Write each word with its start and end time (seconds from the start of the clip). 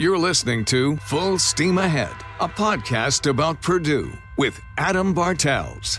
You're 0.00 0.16
listening 0.16 0.64
to 0.66 0.96
Full 0.98 1.40
Steam 1.40 1.78
Ahead, 1.78 2.14
a 2.38 2.48
podcast 2.48 3.28
about 3.28 3.60
Purdue 3.60 4.12
with 4.36 4.60
Adam 4.76 5.12
Bartels. 5.12 5.98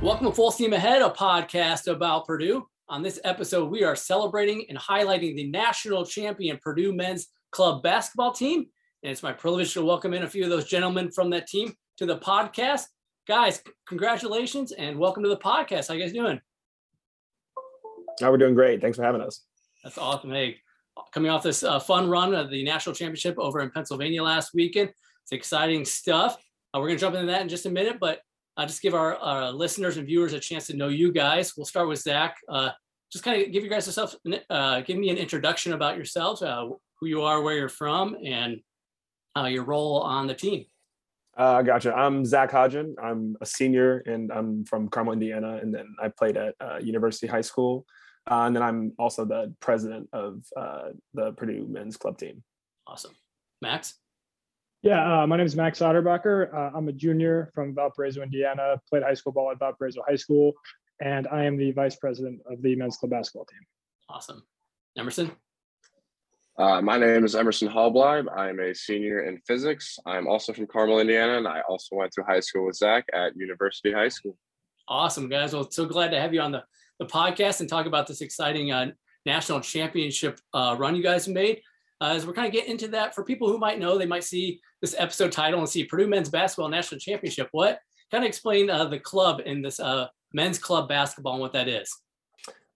Welcome 0.00 0.26
to 0.26 0.32
Full 0.32 0.52
Steam 0.52 0.74
Ahead, 0.74 1.02
a 1.02 1.10
podcast 1.10 1.88
about 1.88 2.24
Purdue. 2.24 2.68
On 2.88 3.02
this 3.02 3.18
episode, 3.24 3.68
we 3.68 3.82
are 3.82 3.96
celebrating 3.96 4.64
and 4.68 4.78
highlighting 4.78 5.34
the 5.34 5.50
national 5.50 6.06
champion 6.06 6.60
Purdue 6.62 6.92
men's 6.92 7.26
club 7.50 7.82
basketball 7.82 8.30
team. 8.30 8.66
And 9.02 9.10
it's 9.10 9.24
my 9.24 9.32
privilege 9.32 9.74
to 9.74 9.84
welcome 9.84 10.14
in 10.14 10.22
a 10.22 10.30
few 10.30 10.44
of 10.44 10.50
those 10.50 10.66
gentlemen 10.66 11.10
from 11.10 11.30
that 11.30 11.48
team 11.48 11.74
to 11.96 12.06
the 12.06 12.18
podcast. 12.18 12.84
Guys, 13.26 13.60
congratulations 13.88 14.70
and 14.70 14.96
welcome 14.96 15.24
to 15.24 15.28
the 15.28 15.36
podcast. 15.36 15.88
How 15.88 15.94
you 15.94 16.02
guys 16.04 16.12
doing? 16.12 16.40
Oh, 18.22 18.30
we're 18.30 18.38
doing 18.38 18.54
great. 18.54 18.80
Thanks 18.80 18.96
for 18.96 19.02
having 19.02 19.20
us. 19.20 19.40
That's 19.82 19.98
awesome. 19.98 20.30
Hey, 20.30 20.58
coming 21.12 21.30
off 21.30 21.42
this 21.42 21.62
uh, 21.62 21.78
fun 21.78 22.08
run 22.08 22.34
of 22.34 22.50
the 22.50 22.62
national 22.62 22.94
championship 22.94 23.36
over 23.38 23.60
in 23.60 23.70
Pennsylvania 23.70 24.22
last 24.22 24.52
weekend. 24.54 24.90
It's 25.22 25.32
exciting 25.32 25.84
stuff. 25.84 26.36
Uh, 26.74 26.80
we're 26.80 26.88
going 26.88 26.98
to 26.98 27.00
jump 27.00 27.14
into 27.14 27.26
that 27.28 27.42
in 27.42 27.48
just 27.48 27.66
a 27.66 27.70
minute, 27.70 27.98
but 28.00 28.20
uh, 28.56 28.66
just 28.66 28.82
give 28.82 28.94
our, 28.94 29.16
our, 29.16 29.50
listeners 29.50 29.96
and 29.96 30.06
viewers 30.06 30.32
a 30.32 30.40
chance 30.40 30.66
to 30.66 30.76
know 30.76 30.88
you 30.88 31.12
guys. 31.12 31.56
We'll 31.56 31.66
start 31.66 31.88
with 31.88 32.00
Zach. 32.00 32.36
Uh, 32.48 32.70
just 33.10 33.24
kind 33.24 33.42
of 33.42 33.52
give 33.52 33.64
you 33.64 33.70
guys 33.70 33.86
yourself, 33.86 34.14
uh, 34.50 34.82
give 34.82 34.98
me 34.98 35.08
an 35.08 35.16
introduction 35.16 35.72
about 35.72 35.96
yourselves, 35.96 36.42
uh, 36.42 36.68
who 37.00 37.06
you 37.06 37.22
are, 37.22 37.40
where 37.42 37.56
you're 37.56 37.68
from, 37.68 38.16
and 38.24 38.60
your 39.48 39.64
role 39.64 40.00
on 40.02 40.26
the 40.26 40.34
team. 40.34 40.66
Uh, 41.36 41.62
gotcha. 41.62 41.94
I'm 41.94 42.24
Zach 42.26 42.50
Hodgen. 42.50 42.94
I'm 43.02 43.36
a 43.40 43.46
senior 43.46 43.98
and 44.00 44.30
I'm 44.30 44.64
from 44.64 44.88
Carmel, 44.88 45.14
Indiana. 45.14 45.58
And 45.62 45.74
then 45.74 45.94
I 46.00 46.08
played 46.08 46.36
at 46.36 46.54
uh, 46.60 46.78
University 46.82 47.26
High 47.26 47.40
School. 47.40 47.86
Uh, 48.30 48.46
and 48.46 48.54
then 48.54 48.62
I'm 48.62 48.92
also 48.98 49.24
the 49.24 49.52
president 49.58 50.08
of 50.12 50.44
uh, 50.56 50.90
the 51.14 51.32
Purdue 51.32 51.66
men's 51.68 51.96
club 51.96 52.16
team. 52.16 52.44
Awesome. 52.86 53.12
Max? 53.60 53.94
Yeah, 54.82 55.22
uh, 55.22 55.26
my 55.26 55.36
name 55.36 55.46
is 55.46 55.56
Max 55.56 55.80
Otterbacher. 55.80 56.54
Uh, 56.54 56.70
I'm 56.74 56.88
a 56.88 56.92
junior 56.92 57.50
from 57.54 57.74
Valparaiso, 57.74 58.22
Indiana. 58.22 58.80
Played 58.88 59.02
high 59.02 59.14
school 59.14 59.32
ball 59.32 59.50
at 59.50 59.58
Valparaiso 59.58 60.02
High 60.08 60.16
School. 60.16 60.54
And 61.02 61.26
I 61.28 61.44
am 61.44 61.56
the 61.56 61.72
vice 61.72 61.96
president 61.96 62.40
of 62.50 62.62
the 62.62 62.76
men's 62.76 62.96
club 62.96 63.10
basketball 63.10 63.46
team. 63.46 63.60
Awesome. 64.08 64.42
Emerson? 64.96 65.32
Uh, 66.58 66.80
my 66.82 66.98
name 66.98 67.24
is 67.24 67.34
Emerson 67.34 67.68
Hallbleib. 67.68 68.26
I'm 68.36 68.60
a 68.60 68.74
senior 68.74 69.24
in 69.24 69.40
physics. 69.46 69.98
I'm 70.06 70.28
also 70.28 70.52
from 70.52 70.66
Carmel, 70.66 71.00
Indiana, 71.00 71.38
and 71.38 71.48
I 71.48 71.62
also 71.68 71.96
went 71.96 72.12
to 72.12 72.22
high 72.22 72.40
school 72.40 72.66
with 72.66 72.76
Zach 72.76 73.04
at 73.12 73.36
University 73.36 73.92
High 73.92 74.08
School. 74.08 74.36
Awesome, 74.86 75.28
guys. 75.28 75.54
Well, 75.54 75.70
so 75.70 75.86
glad 75.86 76.10
to 76.10 76.20
have 76.20 76.34
you 76.34 76.40
on 76.40 76.52
the, 76.52 76.62
the 77.00 77.06
podcast 77.06 77.60
and 77.60 77.68
talk 77.68 77.86
about 77.86 78.06
this 78.06 78.20
exciting 78.20 78.70
uh, 78.70 78.92
national 79.26 79.60
championship 79.60 80.38
uh, 80.54 80.76
run 80.78 80.94
you 80.94 81.02
guys 81.02 81.26
made. 81.26 81.60
Uh, 82.00 82.12
as 82.14 82.26
we're 82.26 82.32
kind 82.32 82.46
of 82.46 82.52
getting 82.52 82.70
into 82.70 82.88
that, 82.88 83.14
for 83.14 83.24
people 83.24 83.48
who 83.48 83.58
might 83.58 83.78
know, 83.78 83.98
they 83.98 84.06
might 84.06 84.24
see 84.24 84.60
this 84.80 84.94
episode 84.96 85.32
title 85.32 85.58
and 85.58 85.68
see 85.68 85.84
Purdue 85.84 86.06
Men's 86.06 86.28
Basketball 86.28 86.68
National 86.68 86.98
Championship. 86.98 87.48
What 87.52 87.80
kind 88.10 88.24
of 88.24 88.28
explain 88.28 88.70
uh, 88.70 88.84
the 88.84 88.98
club 88.98 89.42
in 89.44 89.62
this 89.62 89.80
uh, 89.80 90.06
men's 90.32 90.58
club 90.58 90.88
basketball 90.88 91.34
and 91.34 91.42
what 91.42 91.52
that 91.54 91.68
is? 91.68 91.90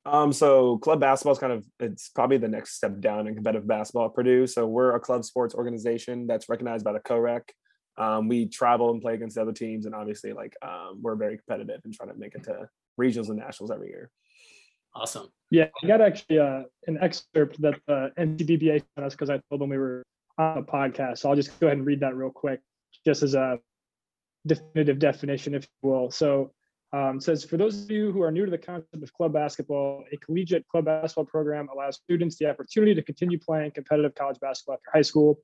Um, 0.07 0.33
so 0.33 0.77
club 0.79 1.01
basketball 1.01 1.33
is 1.33 1.39
kind 1.39 1.53
of 1.53 1.65
it's 1.81 2.11
probably 2.11 2.37
the 2.37 2.49
next 2.49 2.75
step 2.75 3.01
down 3.01 3.27
in 3.27 3.35
competitive 3.35 3.67
basketball 3.67 4.07
at 4.07 4.15
Purdue. 4.15 4.47
So 4.47 4.67
we're 4.67 4.95
a 4.95 5.01
club 5.01 5.25
sports 5.25 5.55
organization 5.55 6.27
that's 6.27 6.49
recognized 6.51 6.85
by 6.85 6.93
the 6.93 7.01
COREC. 7.01 7.43
Um, 7.97 8.29
we 8.29 8.47
travel 8.47 8.91
and 8.91 9.01
play 9.01 9.15
against 9.15 9.39
other 9.39 9.53
teams, 9.53 9.87
and 9.87 9.95
obviously, 9.95 10.33
like 10.33 10.55
um, 10.63 10.99
we're 11.01 11.15
very 11.15 11.39
competitive 11.39 11.81
and 11.85 11.95
trying 11.95 12.11
to 12.11 12.17
make 12.17 12.35
it 12.35 12.43
to 12.45 12.69
regionals 13.01 13.29
and 13.29 13.39
nationals 13.39 13.71
every 13.71 13.89
year. 13.89 14.11
Awesome. 14.95 15.29
Yeah, 15.51 15.69
I 15.83 15.87
got 15.87 16.01
actually 16.01 16.39
uh, 16.39 16.63
an 16.87 16.99
excerpt 17.01 17.61
that 17.61 17.81
the 17.87 18.13
NCBBA 18.19 18.83
sent 18.95 19.07
us 19.07 19.15
because 19.15 19.31
I 19.31 19.41
told 19.49 19.61
them 19.61 19.71
we 19.71 19.79
were 19.79 20.05
on 20.39 20.59
a 20.59 20.63
podcast. 20.63 21.19
So 21.19 21.31
I'll 21.31 21.37
just 21.37 21.59
go 21.61 21.67
ahead 21.67 21.79
and 21.79 21.87
read 21.87 22.01
that 22.01 22.15
real 22.15 22.31
quick, 22.31 22.61
just 23.05 23.23
as 23.23 23.35
a 23.35 23.59
definitive 24.47 24.99
definition, 24.99 25.55
if 25.55 25.67
you 25.83 25.91
will. 25.91 26.11
So 26.11 26.53
um, 26.93 27.21
says, 27.21 27.45
for 27.45 27.57
those 27.57 27.83
of 27.83 27.91
you 27.91 28.13
who 28.13 28.23
are 28.23 28.31
new 28.31 28.45
to 28.45 28.51
the 28.51 28.59
concept 28.59 29.03
of 29.03 29.13
club 29.13 29.33
basketball, 29.33 30.05
a 30.13 30.17
collegiate 30.19 30.67
club 30.69 30.85
basketball 30.85 31.25
program 31.25 31.69
allows 31.73 31.97
students 31.97 32.37
the 32.39 32.49
opportunity 32.49 32.95
to 32.95 33.03
continue 33.03 33.39
playing 33.39 33.73
competitive 33.73 34.15
college 34.15 34.39
basketball 34.41 34.75
after 34.75 34.91
high 34.93 35.03
school. 35.03 35.41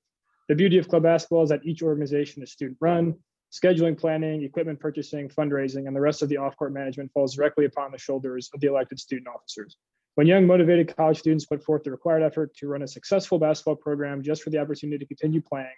The 0.48 0.54
beauty 0.54 0.78
of 0.78 0.88
club 0.88 1.02
basketball 1.02 1.42
is 1.42 1.48
that 1.48 1.64
each 1.64 1.82
organization 1.82 2.42
is 2.42 2.52
student 2.52 2.78
run. 2.80 3.16
Scheduling, 3.52 3.98
planning, 3.98 4.42
equipment 4.44 4.78
purchasing, 4.78 5.28
fundraising, 5.28 5.86
and 5.86 5.96
the 5.96 6.00
rest 6.00 6.22
of 6.22 6.28
the 6.28 6.36
off-court 6.36 6.72
management 6.72 7.10
falls 7.12 7.34
directly 7.34 7.64
upon 7.64 7.90
the 7.90 7.98
shoulders 7.98 8.48
of 8.54 8.60
the 8.60 8.68
elected 8.68 9.00
student 9.00 9.26
officers. 9.26 9.76
When 10.14 10.26
young, 10.26 10.46
motivated 10.46 10.94
college 10.96 11.18
students 11.18 11.46
put 11.46 11.62
forth 11.62 11.82
the 11.82 11.90
required 11.90 12.22
effort 12.22 12.54
to 12.56 12.68
run 12.68 12.82
a 12.82 12.88
successful 12.88 13.38
basketball 13.38 13.76
program 13.76 14.22
just 14.22 14.42
for 14.42 14.50
the 14.50 14.58
opportunity 14.58 14.98
to 14.98 15.06
continue 15.06 15.40
playing, 15.40 15.74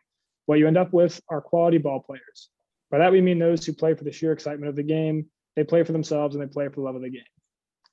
what 0.46 0.58
you 0.58 0.66
end 0.66 0.76
up 0.76 0.92
with 0.92 1.20
are 1.28 1.40
quality 1.40 1.78
ball 1.78 2.00
players. 2.00 2.50
By 2.90 2.98
that, 2.98 3.12
we 3.12 3.20
mean 3.20 3.38
those 3.38 3.64
who 3.64 3.72
play 3.72 3.94
for 3.94 4.04
the 4.04 4.12
sheer 4.12 4.32
excitement 4.32 4.68
of 4.68 4.76
the 4.76 4.82
game, 4.82 5.26
they 5.56 5.64
play 5.64 5.82
for 5.82 5.92
themselves 5.92 6.34
and 6.34 6.42
they 6.42 6.52
play 6.52 6.68
for 6.68 6.76
the 6.76 6.82
love 6.82 6.96
of 6.96 7.02
the 7.02 7.10
game. 7.10 7.22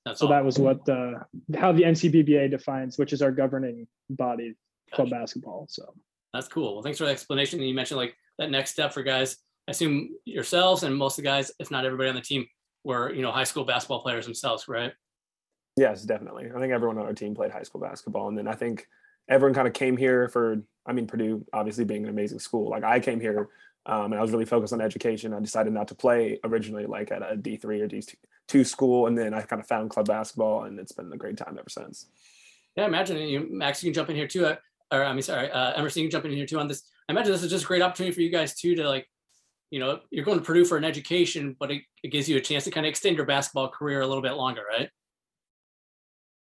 That's 0.06 0.19
so 0.19 0.28
awesome. 0.28 0.35
that 0.35 0.46
was 0.46 0.59
what 0.59 0.85
the 0.85 1.22
how 1.57 1.72
the 1.72 1.84
NCBBA 1.84 2.51
defines, 2.51 2.97
which 2.97 3.13
is 3.13 3.22
our 3.22 3.31
governing 3.31 3.88
body, 4.09 4.56
club 4.91 5.09
basketball. 5.09 5.67
So 5.69 5.94
that's 6.34 6.47
cool. 6.47 6.73
Well, 6.75 6.84
thanks 6.84 6.97
for 6.97 7.06
the 7.06 7.11
explanation. 7.11 7.59
And 7.59 7.67
you 7.67 7.75
mentioned 7.75 7.97
like 7.97 8.16
that 8.38 8.50
next 8.50 8.72
step 8.72 8.94
for 8.94 9.03
guys. 9.03 9.38
I 9.69 9.72
assume 9.72 10.09
yourselves 10.25 10.81
and 10.81 10.96
most 10.96 11.19
of 11.19 11.24
the 11.24 11.30
guys, 11.30 11.52
if 11.59 11.69
not 11.69 11.85
everybody 11.85 12.09
on 12.09 12.16
the 12.16 12.22
team, 12.22 12.47
were 12.84 13.13
you 13.13 13.22
know 13.22 13.31
high 13.31 13.44
school 13.44 13.66
basketball 13.66 14.02
players 14.02 14.25
themselves, 14.25 14.68
right? 14.68 14.94
Yes, 15.78 16.02
definitely. 16.02 16.50
I 16.53 16.59
think 16.59 16.74
everyone 16.74 16.97
on 16.97 17.06
our 17.06 17.13
team 17.13 17.35
played 17.35 17.52
high 17.52 17.62
school 17.62 17.79
basketball, 17.79 18.29
and 18.29 18.38
then 18.38 18.47
I 18.47 18.56
think 18.56 18.88
everyone 19.29 19.53
kind 19.53 19.68
of 19.68 19.75
came 19.75 19.96
here 19.96 20.28
for. 20.28 20.63
I 20.88 20.94
mean, 20.94 21.06
Purdue 21.06 21.46
obviously 21.53 21.85
being 21.85 22.03
an 22.03 22.09
amazing 22.09 22.40
school. 22.40 22.68
Like 22.72 22.84
I 22.84 23.00
came 23.00 23.19
here 23.19 23.50
um, 23.85 24.12
and 24.12 24.16
I 24.16 24.22
was 24.22 24.31
really 24.31 24.46
focused 24.46 24.74
on 24.74 24.81
education. 24.81 25.34
I 25.34 25.40
decided 25.40 25.72
not 25.72 25.88
to 25.90 25.96
play 25.96 26.40
originally 26.44 26.88
like 26.88 27.12
at 27.12 27.22
a 27.22 27.35
D3 27.35 27.63
or 27.63 27.88
D2 27.88 28.66
school. 28.66 29.06
And 29.06 29.16
then 29.16 29.35
I 29.35 29.41
kind 29.41 29.59
of 29.59 29.68
found 29.68 29.91
club 29.91 30.08
basketball 30.08 30.63
and 30.63 30.79
it's 30.79 30.91
been 30.91 31.13
a 31.13 31.18
great 31.18 31.38
time 31.38 31.58
ever 31.59 31.69
since. 31.69 32.08
Yeah, 32.75 32.85
imagine 32.85 33.18
you, 33.18 33.47
Max, 33.52 33.84
you 33.84 33.90
can 33.90 33.94
jump 33.94 34.09
in 34.09 34.16
here 34.16 34.28
too. 34.28 34.47
Uh, 34.47 34.56
or 34.91 35.03
I 35.03 35.13
mean, 35.13 35.22
sorry, 35.22 35.52
uh, 35.52 35.74
Emerson, 35.74 36.02
you 36.02 36.08
can 36.08 36.12
jump 36.12 36.25
in 36.25 36.31
here 36.31 36.46
too 36.46 36.59
on 36.59 36.68
this. 36.68 36.84
I 37.08 37.12
imagine 37.12 37.31
this 37.31 37.44
is 37.44 37.52
just 37.52 37.66
a 37.66 37.68
great 37.68 37.84
opportunity 37.84 38.16
for 38.16 38.22
you 38.22 38.31
guys 38.31 38.56
too 38.56 38.75
to 38.75 38.90
like, 38.90 39.08
you 39.72 39.80
know, 39.80 40.00
you're 40.12 40.25
going 40.25 40.40
to 40.40 40.46
Purdue 40.46 40.66
for 40.66 40.78
an 40.78 40.84
education, 40.84 41.56
but 41.59 41.72
it, 41.72 41.84
it 42.03 42.12
gives 42.12 42.28
you 42.28 42.38
a 42.38 42.41
chance 42.41 42.63
to 42.63 42.72
kind 42.72 42.85
of 42.85 42.90
extend 42.90 43.18
your 43.18 43.25
basketball 43.25 43.69
career 43.69 44.02
a 44.02 44.07
little 44.07 44.24
bit 44.24 44.34
longer, 44.34 44.62
right? 44.69 44.90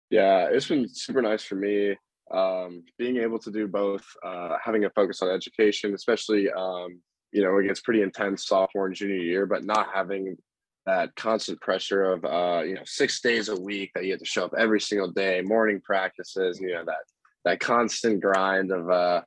Yeah, 0.09 0.49
it's 0.51 0.67
been 0.67 0.87
super 0.87 1.21
nice 1.21 1.43
for 1.43 1.55
me 1.55 1.95
um, 2.31 2.83
being 2.97 3.17
able 3.17 3.39
to 3.39 3.51
do 3.51 3.67
both, 3.67 4.05
uh, 4.25 4.57
having 4.63 4.85
a 4.85 4.89
focus 4.91 5.21
on 5.21 5.29
education, 5.29 5.93
especially 5.93 6.49
um, 6.51 6.99
you 7.31 7.43
know, 7.43 7.57
it 7.57 7.67
gets 7.67 7.81
pretty 7.81 8.01
intense 8.01 8.47
sophomore 8.47 8.87
and 8.87 8.95
junior 8.95 9.15
year, 9.17 9.45
but 9.45 9.65
not 9.65 9.87
having 9.93 10.37
that 10.85 11.15
constant 11.15 11.59
pressure 11.61 12.03
of 12.03 12.25
uh, 12.25 12.61
you 12.63 12.75
know, 12.75 12.81
six 12.85 13.21
days 13.21 13.49
a 13.49 13.59
week 13.59 13.91
that 13.95 14.05
you 14.05 14.11
have 14.11 14.19
to 14.19 14.25
show 14.25 14.45
up 14.45 14.53
every 14.57 14.79
single 14.79 15.11
day, 15.11 15.41
morning 15.41 15.81
practices, 15.83 16.59
you 16.61 16.73
know, 16.73 16.83
that 16.85 16.97
that 17.45 17.59
constant 17.59 18.21
grind 18.21 18.71
of 18.71 18.89
uh 18.89 19.21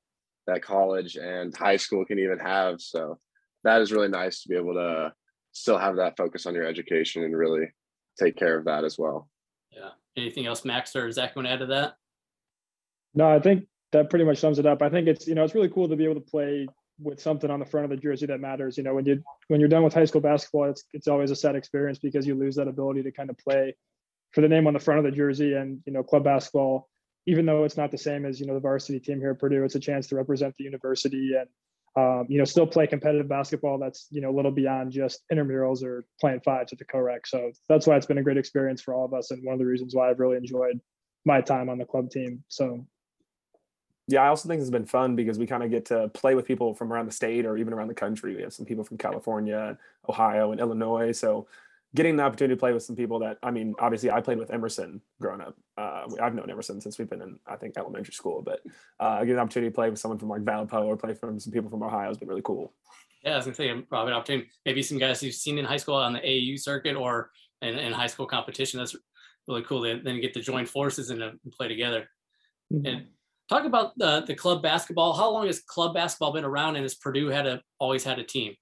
that 0.46 0.62
college 0.62 1.16
and 1.16 1.54
high 1.56 1.76
school 1.76 2.04
can 2.04 2.18
even 2.18 2.38
have. 2.38 2.80
So 2.80 3.18
that 3.66 3.82
is 3.82 3.92
really 3.92 4.08
nice 4.08 4.42
to 4.42 4.48
be 4.48 4.56
able 4.56 4.74
to 4.74 5.12
still 5.52 5.78
have 5.78 5.96
that 5.96 6.16
focus 6.16 6.46
on 6.46 6.54
your 6.54 6.64
education 6.64 7.24
and 7.24 7.36
really 7.36 7.66
take 8.18 8.36
care 8.36 8.56
of 8.58 8.64
that 8.64 8.84
as 8.84 8.98
well. 8.98 9.28
Yeah. 9.70 9.90
Anything 10.16 10.46
else, 10.46 10.64
Max 10.64 10.94
or 10.96 11.10
Zach, 11.10 11.36
want 11.36 11.46
to 11.46 11.52
add 11.52 11.58
to 11.58 11.66
that? 11.66 11.94
No, 13.14 13.28
I 13.28 13.40
think 13.40 13.66
that 13.92 14.08
pretty 14.08 14.24
much 14.24 14.38
sums 14.38 14.58
it 14.58 14.66
up. 14.66 14.82
I 14.82 14.88
think 14.88 15.08
it's 15.08 15.26
you 15.26 15.34
know 15.34 15.44
it's 15.44 15.54
really 15.54 15.68
cool 15.68 15.88
to 15.88 15.96
be 15.96 16.04
able 16.04 16.14
to 16.14 16.20
play 16.20 16.66
with 16.98 17.20
something 17.20 17.50
on 17.50 17.60
the 17.60 17.66
front 17.66 17.84
of 17.84 17.90
the 17.90 17.96
jersey 17.96 18.26
that 18.26 18.40
matters. 18.40 18.78
You 18.78 18.84
know, 18.84 18.94
when 18.94 19.04
you 19.04 19.22
when 19.48 19.60
you're 19.60 19.68
done 19.68 19.82
with 19.82 19.94
high 19.94 20.04
school 20.04 20.20
basketball, 20.20 20.70
it's 20.70 20.84
it's 20.92 21.08
always 21.08 21.30
a 21.30 21.36
sad 21.36 21.56
experience 21.56 21.98
because 21.98 22.26
you 22.26 22.34
lose 22.34 22.56
that 22.56 22.68
ability 22.68 23.02
to 23.02 23.12
kind 23.12 23.30
of 23.30 23.38
play 23.38 23.74
for 24.32 24.40
the 24.40 24.48
name 24.48 24.66
on 24.66 24.74
the 24.74 24.80
front 24.80 24.98
of 24.98 25.04
the 25.04 25.16
jersey. 25.16 25.54
And 25.54 25.80
you 25.86 25.92
know, 25.92 26.02
club 26.02 26.24
basketball, 26.24 26.88
even 27.26 27.46
though 27.46 27.64
it's 27.64 27.76
not 27.76 27.90
the 27.90 27.98
same 27.98 28.24
as 28.24 28.40
you 28.40 28.46
know 28.46 28.54
the 28.54 28.60
varsity 28.60 29.00
team 29.00 29.18
here 29.18 29.32
at 29.32 29.38
Purdue, 29.38 29.64
it's 29.64 29.74
a 29.74 29.80
chance 29.80 30.06
to 30.08 30.16
represent 30.16 30.54
the 30.56 30.64
university 30.64 31.32
and 31.38 31.48
um, 31.96 32.26
you 32.28 32.38
know 32.38 32.44
still 32.44 32.66
play 32.66 32.86
competitive 32.86 33.28
basketball. 33.28 33.78
That's 33.78 34.06
you 34.10 34.20
know 34.20 34.30
a 34.30 34.36
little 34.36 34.50
beyond 34.50 34.92
just 34.92 35.22
intramurals 35.32 35.82
or 35.82 36.04
playing 36.20 36.40
fives 36.40 36.72
at 36.72 36.78
the 36.78 36.84
COREC. 36.84 37.20
So 37.26 37.52
that's 37.68 37.86
why 37.86 37.96
it's 37.96 38.06
been 38.06 38.18
a 38.18 38.22
great 38.22 38.36
experience 38.36 38.82
for 38.82 38.94
all 38.94 39.04
of 39.04 39.14
us, 39.14 39.30
and 39.30 39.44
one 39.44 39.54
of 39.54 39.58
the 39.58 39.66
reasons 39.66 39.94
why 39.94 40.10
I've 40.10 40.20
really 40.20 40.36
enjoyed 40.36 40.80
my 41.24 41.40
time 41.40 41.68
on 41.68 41.78
the 41.78 41.84
club 41.84 42.10
team. 42.10 42.44
So 42.48 42.86
yeah, 44.08 44.22
I 44.22 44.28
also 44.28 44.48
think 44.48 44.60
it's 44.60 44.70
been 44.70 44.86
fun 44.86 45.16
because 45.16 45.38
we 45.38 45.46
kind 45.46 45.64
of 45.64 45.70
get 45.70 45.86
to 45.86 46.08
play 46.08 46.36
with 46.36 46.46
people 46.46 46.74
from 46.74 46.92
around 46.92 47.06
the 47.06 47.12
state 47.12 47.44
or 47.44 47.56
even 47.56 47.72
around 47.72 47.88
the 47.88 47.94
country. 47.94 48.36
We 48.36 48.42
have 48.42 48.52
some 48.52 48.64
people 48.66 48.84
from 48.84 48.98
California, 48.98 49.76
Ohio, 50.08 50.52
and 50.52 50.60
Illinois. 50.60 51.10
So 51.10 51.48
getting 51.96 52.16
the 52.16 52.22
opportunity 52.22 52.54
to 52.54 52.60
play 52.60 52.72
with 52.72 52.82
some 52.82 52.94
people 52.94 53.18
that 53.20 53.38
I 53.42 53.50
mean, 53.50 53.74
obviously 53.80 54.10
I 54.10 54.20
played 54.20 54.38
with 54.38 54.52
Emerson 54.52 55.00
growing 55.20 55.40
up. 55.40 55.56
Uh, 55.76 56.04
I've 56.22 56.34
known 56.34 56.50
Emerson 56.50 56.80
since 56.80 56.98
we've 56.98 57.10
been 57.10 57.22
in 57.22 57.38
I 57.46 57.56
think 57.56 57.76
elementary 57.76 58.12
school, 58.12 58.42
but 58.42 58.60
uh, 59.00 59.20
getting 59.20 59.36
the 59.36 59.40
opportunity 59.40 59.70
to 59.70 59.74
play 59.74 59.90
with 59.90 59.98
someone 59.98 60.18
from 60.18 60.28
like 60.28 60.42
Valpo 60.42 60.84
or 60.84 60.96
play 60.96 61.14
from 61.14 61.40
some 61.40 61.52
people 61.52 61.70
from 61.70 61.82
Ohio 61.82 62.08
has 62.08 62.18
been 62.18 62.28
really 62.28 62.42
cool. 62.42 62.74
Yeah, 63.24 63.32
I 63.32 63.36
was 63.36 63.46
gonna 63.46 63.56
say 63.56 63.72
probably 63.88 64.12
an 64.12 64.18
opportunity. 64.18 64.48
Maybe 64.64 64.82
some 64.82 64.98
guys 64.98 65.22
you've 65.22 65.34
seen 65.34 65.58
in 65.58 65.64
high 65.64 65.78
school 65.78 65.96
on 65.96 66.12
the 66.12 66.20
AAU 66.20 66.60
circuit 66.60 66.94
or 66.94 67.30
in, 67.62 67.76
in 67.78 67.92
high 67.92 68.06
school 68.06 68.26
competition. 68.26 68.78
That's 68.78 68.94
really 69.48 69.62
cool. 69.62 69.80
They 69.80 69.98
then 69.98 70.20
get 70.20 70.34
to 70.34 70.40
join 70.40 70.66
forces 70.66 71.10
and, 71.10 71.22
uh, 71.22 71.32
play 71.52 71.68
together. 71.68 72.08
Mhm. 72.72 72.88
And 72.88 73.06
talk 73.48 73.64
about 73.64 73.96
the 73.96 74.22
the 74.26 74.34
club 74.34 74.62
basketball. 74.62 75.14
How 75.14 75.30
long 75.30 75.46
has 75.46 75.60
club 75.60 75.94
basketball 75.94 76.32
been 76.32 76.44
around, 76.44 76.76
and 76.76 76.84
has 76.84 76.94
Purdue 76.94 77.28
had 77.28 77.46
a 77.46 77.62
always 77.78 78.04
had 78.04 78.18
a 78.18 78.24
team? 78.24 78.54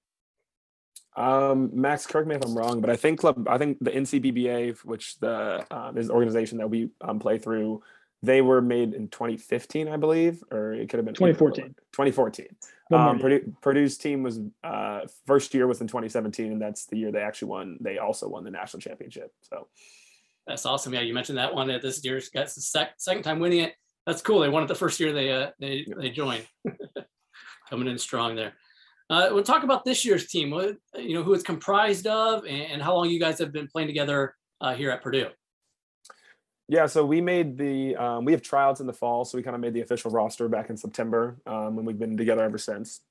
Um, 1.15 1.69
Max, 1.73 2.05
correct 2.05 2.27
me 2.27 2.35
if 2.35 2.43
I'm 2.43 2.57
wrong, 2.57 2.81
but 2.81 2.89
I 2.89 2.95
think 2.95 3.19
club, 3.19 3.47
I 3.49 3.57
think 3.57 3.77
the 3.79 3.91
NCBBA, 3.91 4.79
which 4.83 5.17
the 5.19 5.65
um, 5.71 5.97
is 5.97 6.07
the 6.07 6.13
organization 6.13 6.57
that 6.57 6.69
we 6.69 6.89
um, 7.01 7.19
play 7.19 7.37
through, 7.37 7.81
they 8.21 8.41
were 8.41 8.61
made 8.61 8.93
in 8.93 9.07
2015, 9.07 9.87
I 9.87 9.97
believe, 9.97 10.43
or 10.51 10.73
it 10.73 10.89
could 10.89 10.97
have 10.97 11.05
been 11.05 11.13
2014. 11.13 11.75
2014. 11.93 12.47
One 12.89 13.01
more 13.01 13.09
Um. 13.11 13.19
Purdue, 13.19 13.55
Purdue's 13.61 13.97
team 13.97 14.23
was 14.23 14.39
uh, 14.63 15.01
first 15.25 15.53
year 15.53 15.67
was 15.67 15.79
in 15.81 15.87
2017, 15.87 16.51
and 16.51 16.61
that's 16.61 16.85
the 16.87 16.97
year 16.97 17.11
they 17.11 17.21
actually 17.21 17.47
won. 17.49 17.77
They 17.81 17.97
also 17.97 18.27
won 18.27 18.43
the 18.43 18.51
national 18.51 18.81
championship. 18.81 19.31
So 19.41 19.67
That's 20.47 20.65
awesome. 20.65 20.93
Yeah, 20.93 21.01
you 21.01 21.13
mentioned 21.13 21.37
that 21.37 21.53
one. 21.55 21.67
That 21.67 21.81
this 21.81 22.03
year's 22.03 22.29
got 22.29 22.45
the 22.47 22.61
sec- 22.61 22.95
second 22.97 23.23
time 23.23 23.39
winning 23.39 23.59
it. 23.61 23.73
That's 24.05 24.21
cool. 24.21 24.39
They 24.41 24.49
won 24.49 24.63
it 24.63 24.67
the 24.67 24.75
first 24.75 24.99
year 24.99 25.13
they 25.13 25.31
uh, 25.31 25.51
they 25.59 25.85
Yeah. 25.87 25.95
they 25.97 26.09
joined. 26.09 26.45
Coming 27.69 27.87
in 27.87 27.97
strong 27.97 28.35
there. 28.35 28.53
Uh, 29.09 29.29
we'll 29.31 29.43
talk 29.43 29.63
about 29.63 29.85
this 29.85 30.03
year's 30.03 30.27
team. 30.27 30.49
What 30.49 30.77
you 30.95 31.13
know, 31.13 31.23
who 31.23 31.33
it's 31.33 31.43
comprised 31.43 32.07
of, 32.07 32.45
and, 32.45 32.61
and 32.63 32.81
how 32.81 32.95
long 32.95 33.09
you 33.09 33.19
guys 33.19 33.37
have 33.39 33.51
been 33.51 33.67
playing 33.67 33.87
together 33.87 34.35
uh, 34.61 34.73
here 34.73 34.89
at 34.89 35.03
Purdue. 35.03 35.27
yeah, 36.67 36.87
so 36.87 37.05
we 37.05 37.21
made 37.21 37.57
the 37.57 37.95
um, 37.95 38.25
we 38.25 38.31
have 38.31 38.41
tryouts 38.41 38.79
in 38.79 38.87
the 38.87 38.93
fall, 38.93 39.23
so 39.23 39.37
we 39.37 39.43
kind 39.43 39.55
of 39.55 39.61
made 39.61 39.73
the 39.73 39.81
official 39.81 40.09
roster 40.09 40.49
back 40.49 40.69
in 40.69 40.77
September, 40.77 41.37
um, 41.45 41.77
and 41.77 41.85
we've 41.85 41.99
been 41.99 42.17
together 42.17 42.43
ever 42.43 42.57
since. 42.57 43.01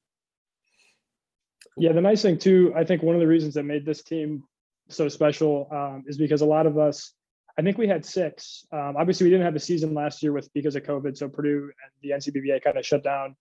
Yeah, 1.77 1.93
the 1.93 2.01
nice 2.01 2.23
thing 2.23 2.39
too, 2.39 2.73
I 2.77 2.85
think 2.85 3.03
one 3.03 3.17
of 3.17 3.21
the 3.21 3.27
reasons 3.27 3.55
that 3.55 3.65
made 3.65 3.85
this 3.85 4.03
team 4.03 4.45
so 4.89 5.09
special 5.09 5.69
um, 5.73 6.05
is 6.07 6.19
because 6.19 6.41
a 6.41 6.47
lot 6.47 6.67
of 6.67 6.79
us, 6.79 7.13
I 7.59 7.63
think 7.63 7.79
we 7.79 7.89
had 7.89 8.05
six. 8.05 8.67
Um, 8.73 8.97
obviously, 8.97 9.25
we 9.25 9.31
didn't 9.31 9.45
have 9.45 9.57
a 9.57 9.61
season 9.61 9.95
last 9.95 10.23
year 10.23 10.33
with 10.33 10.53
because 10.55 10.75
of 10.75 10.83
COVID, 10.83 11.17
so 11.17 11.29
Purdue 11.29 11.71
and 11.83 11.93
the 12.03 12.11
NCBBA 12.11 12.63
kind 12.63 12.79
of 12.79 12.85
shut 12.85 13.05
down 13.05 13.37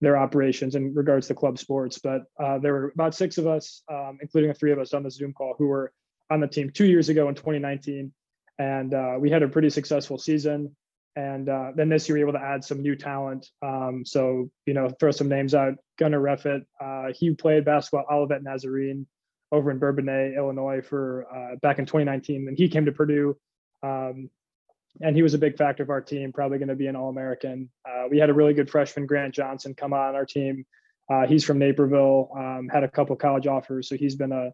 their 0.00 0.16
operations 0.16 0.74
in 0.74 0.94
regards 0.94 1.26
to 1.28 1.34
club 1.34 1.58
sports. 1.58 1.98
But 1.98 2.22
uh, 2.42 2.58
there 2.58 2.72
were 2.72 2.92
about 2.94 3.14
six 3.14 3.38
of 3.38 3.46
us, 3.46 3.82
um, 3.90 4.18
including 4.20 4.48
the 4.48 4.54
three 4.54 4.72
of 4.72 4.78
us 4.78 4.94
on 4.94 5.02
the 5.02 5.10
Zoom 5.10 5.32
call, 5.32 5.54
who 5.58 5.66
were 5.66 5.92
on 6.30 6.40
the 6.40 6.46
team 6.46 6.70
two 6.70 6.86
years 6.86 7.08
ago 7.08 7.28
in 7.28 7.34
2019, 7.34 8.12
and 8.58 8.94
uh, 8.94 9.16
we 9.18 9.30
had 9.30 9.42
a 9.42 9.48
pretty 9.48 9.70
successful 9.70 10.18
season. 10.18 10.74
And 11.16 11.48
uh, 11.48 11.72
then 11.74 11.88
this 11.88 12.08
year, 12.08 12.16
we 12.16 12.22
were 12.22 12.30
able 12.30 12.38
to 12.38 12.44
add 12.44 12.62
some 12.62 12.80
new 12.80 12.94
talent. 12.94 13.48
Um, 13.60 14.04
so, 14.06 14.50
you 14.66 14.74
know, 14.74 14.88
throw 15.00 15.10
some 15.10 15.28
names 15.28 15.52
out. 15.52 15.74
Gunnar 15.98 16.20
Reffett, 16.20 16.64
uh, 16.80 17.12
he 17.12 17.34
played 17.34 17.64
basketball 17.64 18.04
at 18.08 18.14
Olivet 18.14 18.44
Nazarene 18.44 19.04
over 19.50 19.70
in 19.72 19.80
Bourbonnais, 19.80 20.36
Illinois, 20.36 20.80
for 20.80 21.26
uh, 21.34 21.56
back 21.56 21.80
in 21.80 21.86
2019. 21.86 22.46
And 22.46 22.56
he 22.56 22.68
came 22.68 22.84
to 22.84 22.92
Purdue, 22.92 23.36
um, 23.82 24.30
and 25.00 25.14
he 25.14 25.22
was 25.22 25.34
a 25.34 25.38
big 25.38 25.56
factor 25.56 25.82
of 25.82 25.90
our 25.90 26.00
team. 26.00 26.32
Probably 26.32 26.58
going 26.58 26.68
to 26.68 26.74
be 26.74 26.86
an 26.86 26.96
All-American. 26.96 27.70
Uh, 27.88 28.04
we 28.10 28.18
had 28.18 28.30
a 28.30 28.34
really 28.34 28.54
good 28.54 28.70
freshman, 28.70 29.06
Grant 29.06 29.34
Johnson, 29.34 29.74
come 29.74 29.92
on 29.92 30.14
our 30.14 30.26
team. 30.26 30.66
Uh, 31.10 31.26
he's 31.26 31.44
from 31.44 31.58
Naperville. 31.58 32.30
Um, 32.36 32.68
had 32.70 32.84
a 32.84 32.88
couple 32.88 33.16
college 33.16 33.46
offers, 33.46 33.88
so 33.88 33.96
he's 33.96 34.16
been 34.16 34.32
a 34.32 34.52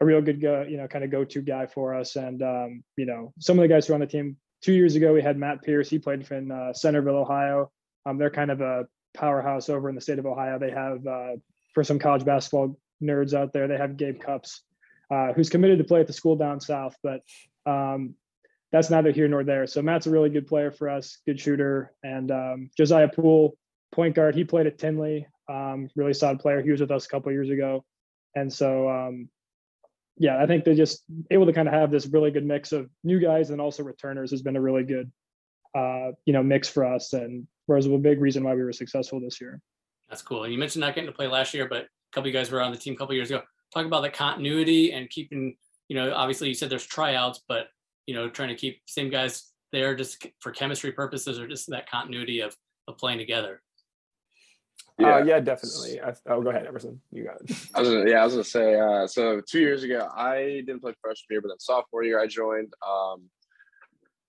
a 0.00 0.04
real 0.04 0.22
good 0.22 0.40
go, 0.40 0.64
you 0.68 0.76
know, 0.76 0.86
kind 0.86 1.04
of 1.04 1.10
go-to 1.10 1.42
guy 1.42 1.66
for 1.66 1.94
us. 1.94 2.14
And 2.16 2.42
um, 2.42 2.84
you 2.96 3.06
know, 3.06 3.32
some 3.40 3.58
of 3.58 3.62
the 3.62 3.68
guys 3.68 3.86
who 3.86 3.92
are 3.92 3.94
on 3.94 4.00
the 4.00 4.06
team 4.06 4.36
two 4.62 4.72
years 4.72 4.94
ago, 4.94 5.12
we 5.12 5.22
had 5.22 5.36
Matt 5.36 5.62
Pierce. 5.62 5.90
He 5.90 5.98
played 5.98 6.24
in 6.30 6.50
uh, 6.50 6.72
Centerville, 6.72 7.16
Ohio. 7.16 7.70
Um, 8.06 8.18
they're 8.18 8.30
kind 8.30 8.50
of 8.50 8.60
a 8.60 8.86
powerhouse 9.14 9.68
over 9.68 9.88
in 9.88 9.94
the 9.94 10.00
state 10.00 10.18
of 10.18 10.26
Ohio. 10.26 10.58
They 10.58 10.70
have, 10.70 11.06
uh, 11.06 11.36
for 11.74 11.84
some 11.84 11.98
college 11.98 12.24
basketball 12.24 12.78
nerds 13.02 13.34
out 13.34 13.52
there, 13.52 13.68
they 13.68 13.76
have 13.76 13.96
Gabe 13.96 14.20
Cupps, 14.20 14.60
uh, 15.10 15.32
who's 15.32 15.50
committed 15.50 15.78
to 15.78 15.84
play 15.84 16.00
at 16.00 16.06
the 16.06 16.12
school 16.12 16.36
down 16.36 16.60
south. 16.60 16.96
But 17.02 17.22
um, 17.66 18.14
that's 18.72 18.90
neither 18.90 19.10
here 19.10 19.28
nor 19.28 19.44
there. 19.44 19.66
So 19.66 19.80
Matt's 19.80 20.06
a 20.06 20.10
really 20.10 20.30
good 20.30 20.46
player 20.46 20.70
for 20.70 20.88
us, 20.88 21.18
good 21.26 21.40
shooter. 21.40 21.92
And 22.02 22.30
um, 22.30 22.70
Josiah 22.76 23.08
Poole, 23.08 23.56
point 23.92 24.14
guard, 24.14 24.34
he 24.34 24.44
played 24.44 24.66
at 24.66 24.78
Tinley, 24.78 25.26
um, 25.48 25.88
really 25.96 26.12
solid 26.12 26.38
player. 26.38 26.62
He 26.62 26.70
was 26.70 26.80
with 26.80 26.90
us 26.90 27.06
a 27.06 27.08
couple 27.08 27.32
years 27.32 27.50
ago. 27.50 27.84
And 28.34 28.52
so, 28.52 28.88
um, 28.88 29.28
yeah, 30.18 30.42
I 30.42 30.46
think 30.46 30.64
they're 30.64 30.74
just 30.74 31.04
able 31.30 31.46
to 31.46 31.52
kind 31.52 31.68
of 31.68 31.74
have 31.74 31.90
this 31.90 32.06
really 32.06 32.30
good 32.30 32.44
mix 32.44 32.72
of 32.72 32.90
new 33.04 33.20
guys 33.20 33.50
and 33.50 33.60
also 33.60 33.82
returners 33.82 34.30
has 34.32 34.42
been 34.42 34.56
a 34.56 34.60
really 34.60 34.84
good, 34.84 35.10
uh, 35.74 36.10
you 36.26 36.32
know, 36.32 36.42
mix 36.42 36.68
for 36.68 36.84
us. 36.84 37.12
And 37.12 37.46
was 37.66 37.86
a 37.86 37.90
big 37.98 38.20
reason 38.20 38.44
why 38.44 38.54
we 38.54 38.62
were 38.62 38.72
successful 38.72 39.20
this 39.20 39.40
year. 39.40 39.60
That's 40.08 40.22
cool. 40.22 40.44
And 40.44 40.52
you 40.52 40.58
mentioned 40.58 40.80
not 40.80 40.94
getting 40.94 41.10
to 41.10 41.16
play 41.16 41.26
last 41.26 41.54
year, 41.54 41.68
but 41.68 41.82
a 41.82 41.88
couple 42.12 42.28
of 42.28 42.34
you 42.34 42.38
guys 42.38 42.50
were 42.50 42.62
on 42.62 42.72
the 42.72 42.78
team 42.78 42.94
a 42.94 42.96
couple 42.96 43.14
years 43.14 43.30
ago. 43.30 43.42
Talk 43.72 43.84
about 43.84 44.02
the 44.02 44.10
continuity 44.10 44.92
and 44.92 45.08
keeping, 45.10 45.56
you 45.88 45.96
know, 45.96 46.12
obviously 46.14 46.48
you 46.48 46.54
said 46.54 46.70
there's 46.70 46.86
tryouts, 46.86 47.42
but 47.46 47.68
you 48.08 48.14
know, 48.14 48.30
trying 48.30 48.48
to 48.48 48.54
keep 48.54 48.80
same 48.86 49.10
guys 49.10 49.52
there 49.70 49.94
just 49.94 50.26
for 50.40 50.50
chemistry 50.50 50.92
purposes 50.92 51.38
or 51.38 51.46
just 51.46 51.68
that 51.68 51.90
continuity 51.90 52.40
of 52.40 52.56
of 52.88 52.96
playing 52.96 53.18
together. 53.18 53.60
Yeah, 54.98 55.08
Yeah. 55.08 55.14
uh, 55.14 55.24
yeah 55.24 55.40
definitely. 55.40 56.00
I, 56.00 56.14
oh, 56.26 56.40
go 56.40 56.48
ahead, 56.48 56.66
Emerson. 56.66 57.02
You 57.12 57.24
got 57.24 57.42
it. 57.42 57.54
I 57.74 57.80
was 57.80 57.90
gonna, 57.90 58.10
yeah, 58.10 58.22
I 58.22 58.24
was 58.24 58.32
gonna 58.32 58.44
say. 58.44 58.80
Uh, 58.80 59.06
so 59.06 59.42
two 59.46 59.60
years 59.60 59.82
ago, 59.82 60.08
I 60.16 60.62
didn't 60.66 60.80
play 60.80 60.94
freshman 61.02 61.26
year, 61.34 61.42
but 61.42 61.48
then 61.48 61.58
sophomore 61.60 62.02
year 62.02 62.18
I 62.18 62.26
joined, 62.26 62.72
um, 62.88 63.24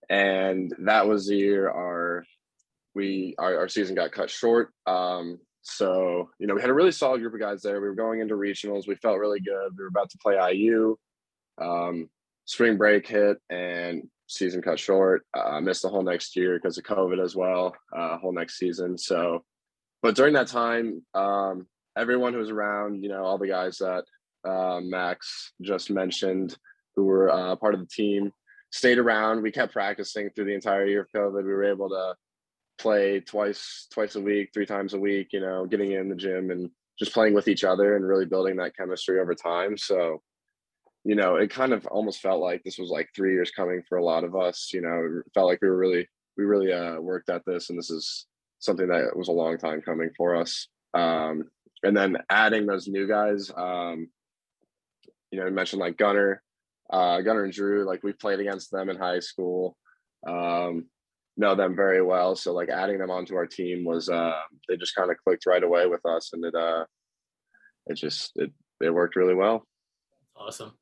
and 0.09 0.75
that 0.79 1.07
was 1.07 1.27
the 1.27 1.37
year 1.37 1.69
our 1.69 2.25
we 2.95 3.33
our, 3.39 3.59
our 3.59 3.69
season 3.69 3.95
got 3.95 4.11
cut 4.11 4.29
short. 4.29 4.73
Um, 4.87 5.39
so 5.61 6.31
you 6.37 6.47
know 6.47 6.55
we 6.55 6.59
had 6.59 6.69
a 6.69 6.73
really 6.73 6.91
solid 6.91 7.21
group 7.21 7.33
of 7.33 7.39
guys 7.39 7.61
there. 7.61 7.79
We 7.79 7.87
were 7.87 7.95
going 7.95 8.19
into 8.19 8.35
regionals. 8.35 8.89
We 8.89 8.95
felt 8.95 9.19
really 9.19 9.39
good. 9.39 9.71
We 9.77 9.83
were 9.83 9.87
about 9.87 10.09
to 10.09 10.17
play 10.17 10.35
IU. 10.53 10.97
Um, 11.61 12.09
spring 12.49 12.77
break 12.77 13.07
hit 13.07 13.37
and 13.51 14.09
season 14.25 14.59
cut 14.59 14.79
short. 14.79 15.23
Uh, 15.37 15.61
missed 15.61 15.83
the 15.83 15.89
whole 15.89 16.01
next 16.01 16.35
year 16.35 16.57
because 16.57 16.79
of 16.79 16.83
COVID 16.83 17.23
as 17.23 17.35
well. 17.35 17.75
Uh, 17.95 18.17
whole 18.17 18.33
next 18.33 18.57
season. 18.57 18.97
So, 18.97 19.43
but 20.01 20.15
during 20.15 20.33
that 20.33 20.47
time, 20.47 21.05
um, 21.13 21.67
everyone 21.95 22.33
who 22.33 22.39
was 22.39 22.49
around, 22.49 23.03
you 23.03 23.09
know, 23.09 23.23
all 23.23 23.37
the 23.37 23.47
guys 23.47 23.77
that 23.77 24.03
uh, 24.43 24.79
Max 24.81 25.53
just 25.61 25.91
mentioned 25.91 26.57
who 26.95 27.05
were 27.05 27.29
uh, 27.29 27.55
part 27.55 27.75
of 27.75 27.81
the 27.81 27.85
team 27.85 28.31
stayed 28.71 28.97
around. 28.97 29.43
We 29.43 29.51
kept 29.51 29.71
practicing 29.71 30.31
through 30.31 30.45
the 30.45 30.55
entire 30.55 30.87
year 30.87 31.01
of 31.01 31.07
COVID. 31.15 31.43
We 31.43 31.53
were 31.53 31.65
able 31.65 31.89
to 31.89 32.15
play 32.79 33.19
twice, 33.19 33.85
twice 33.93 34.15
a 34.15 34.21
week, 34.21 34.49
three 34.55 34.65
times 34.65 34.95
a 34.95 34.99
week, 34.99 35.33
you 35.33 35.39
know, 35.39 35.67
getting 35.67 35.91
in 35.91 36.09
the 36.09 36.15
gym 36.15 36.49
and 36.49 36.71
just 36.97 37.13
playing 37.13 37.35
with 37.35 37.47
each 37.47 37.63
other 37.63 37.95
and 37.95 38.07
really 38.07 38.25
building 38.25 38.55
that 38.55 38.75
chemistry 38.75 39.19
over 39.19 39.35
time. 39.35 39.77
So, 39.77 40.23
you 41.09 41.15
know, 41.15 41.37
it 41.37 41.49
kind 41.49 41.73
of 41.73 41.87
almost 41.87 42.21
felt 42.21 42.39
like 42.39 42.61
this 42.63 42.77
was 42.77 42.91
like 42.91 43.09
three 43.15 43.33
years 43.33 43.49
coming 43.49 43.81
for 43.89 43.97
a 43.97 44.03
lot 44.03 44.23
of 44.23 44.35
us. 44.35 44.69
You 44.71 44.81
know, 44.81 45.21
it 45.25 45.33
felt 45.33 45.47
like 45.47 45.57
we 45.59 45.67
were 45.67 45.75
really, 45.75 46.07
we 46.37 46.43
really 46.43 46.71
uh, 46.71 47.01
worked 47.01 47.31
at 47.31 47.41
this, 47.47 47.71
and 47.71 47.79
this 47.79 47.89
is 47.89 48.27
something 48.59 48.87
that 48.89 49.17
was 49.17 49.27
a 49.27 49.31
long 49.31 49.57
time 49.57 49.81
coming 49.81 50.11
for 50.15 50.35
us. 50.35 50.67
Um, 50.93 51.45
and 51.81 51.97
then 51.97 52.17
adding 52.29 52.67
those 52.67 52.87
new 52.87 53.07
guys, 53.07 53.49
um, 53.57 54.09
you 55.31 55.39
know, 55.39 55.47
you 55.47 55.51
mentioned 55.51 55.79
like 55.79 55.97
Gunner, 55.97 56.43
uh, 56.93 57.21
Gunner 57.21 57.45
and 57.45 57.53
Drew, 57.53 57.87
like 57.87 58.03
we 58.03 58.13
played 58.13 58.39
against 58.39 58.69
them 58.69 58.91
in 58.91 58.95
high 58.95 59.21
school, 59.21 59.75
um, 60.27 60.85
know 61.37 61.55
them 61.55 61.75
very 61.75 62.03
well. 62.03 62.35
So 62.35 62.53
like 62.53 62.69
adding 62.69 62.99
them 62.99 63.09
onto 63.09 63.33
our 63.33 63.47
team 63.47 63.83
was, 63.83 64.09
uh, 64.09 64.37
they 64.67 64.77
just 64.77 64.93
kind 64.93 65.09
of 65.09 65.17
clicked 65.25 65.47
right 65.47 65.63
away 65.63 65.87
with 65.87 66.05
us, 66.05 66.33
and 66.33 66.45
it, 66.45 66.53
uh, 66.53 66.85
it 67.87 67.95
just 67.95 68.31
it 68.35 68.51
it 68.79 68.91
worked 68.91 69.15
really 69.15 69.33
well. 69.33 69.65
Awesome. 70.37 70.73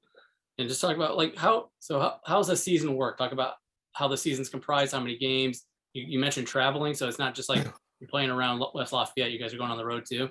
And 0.58 0.68
just 0.68 0.82
talk 0.82 0.96
about 0.96 1.18
like 1.18 1.36
how 1.36 1.70
so 1.80 2.00
how, 2.00 2.20
how's 2.26 2.48
the 2.48 2.56
season 2.56 2.96
work? 2.96 3.18
Talk 3.18 3.32
about 3.32 3.56
how 3.94 4.08
the 4.08 4.18
season's 4.18 4.50
comprised, 4.50 4.94
how 4.94 5.00
many 5.00 5.18
games. 5.18 5.64
You, 5.94 6.04
you 6.08 6.20
mentioned 6.20 6.48
traveling, 6.48 6.94
so 6.94 7.08
it's 7.08 7.20
not 7.20 7.36
just 7.36 7.50
like 7.50 7.64
you're 8.00 8.10
playing 8.10 8.30
around 8.30 8.64
West 8.74 8.94
Lafayette. 8.94 9.32
You 9.32 9.40
guys 9.40 9.54
are 9.54 9.58
going 9.58 9.72
on 9.72 9.78
the 9.78 9.86
road 9.86 10.06
too. 10.08 10.30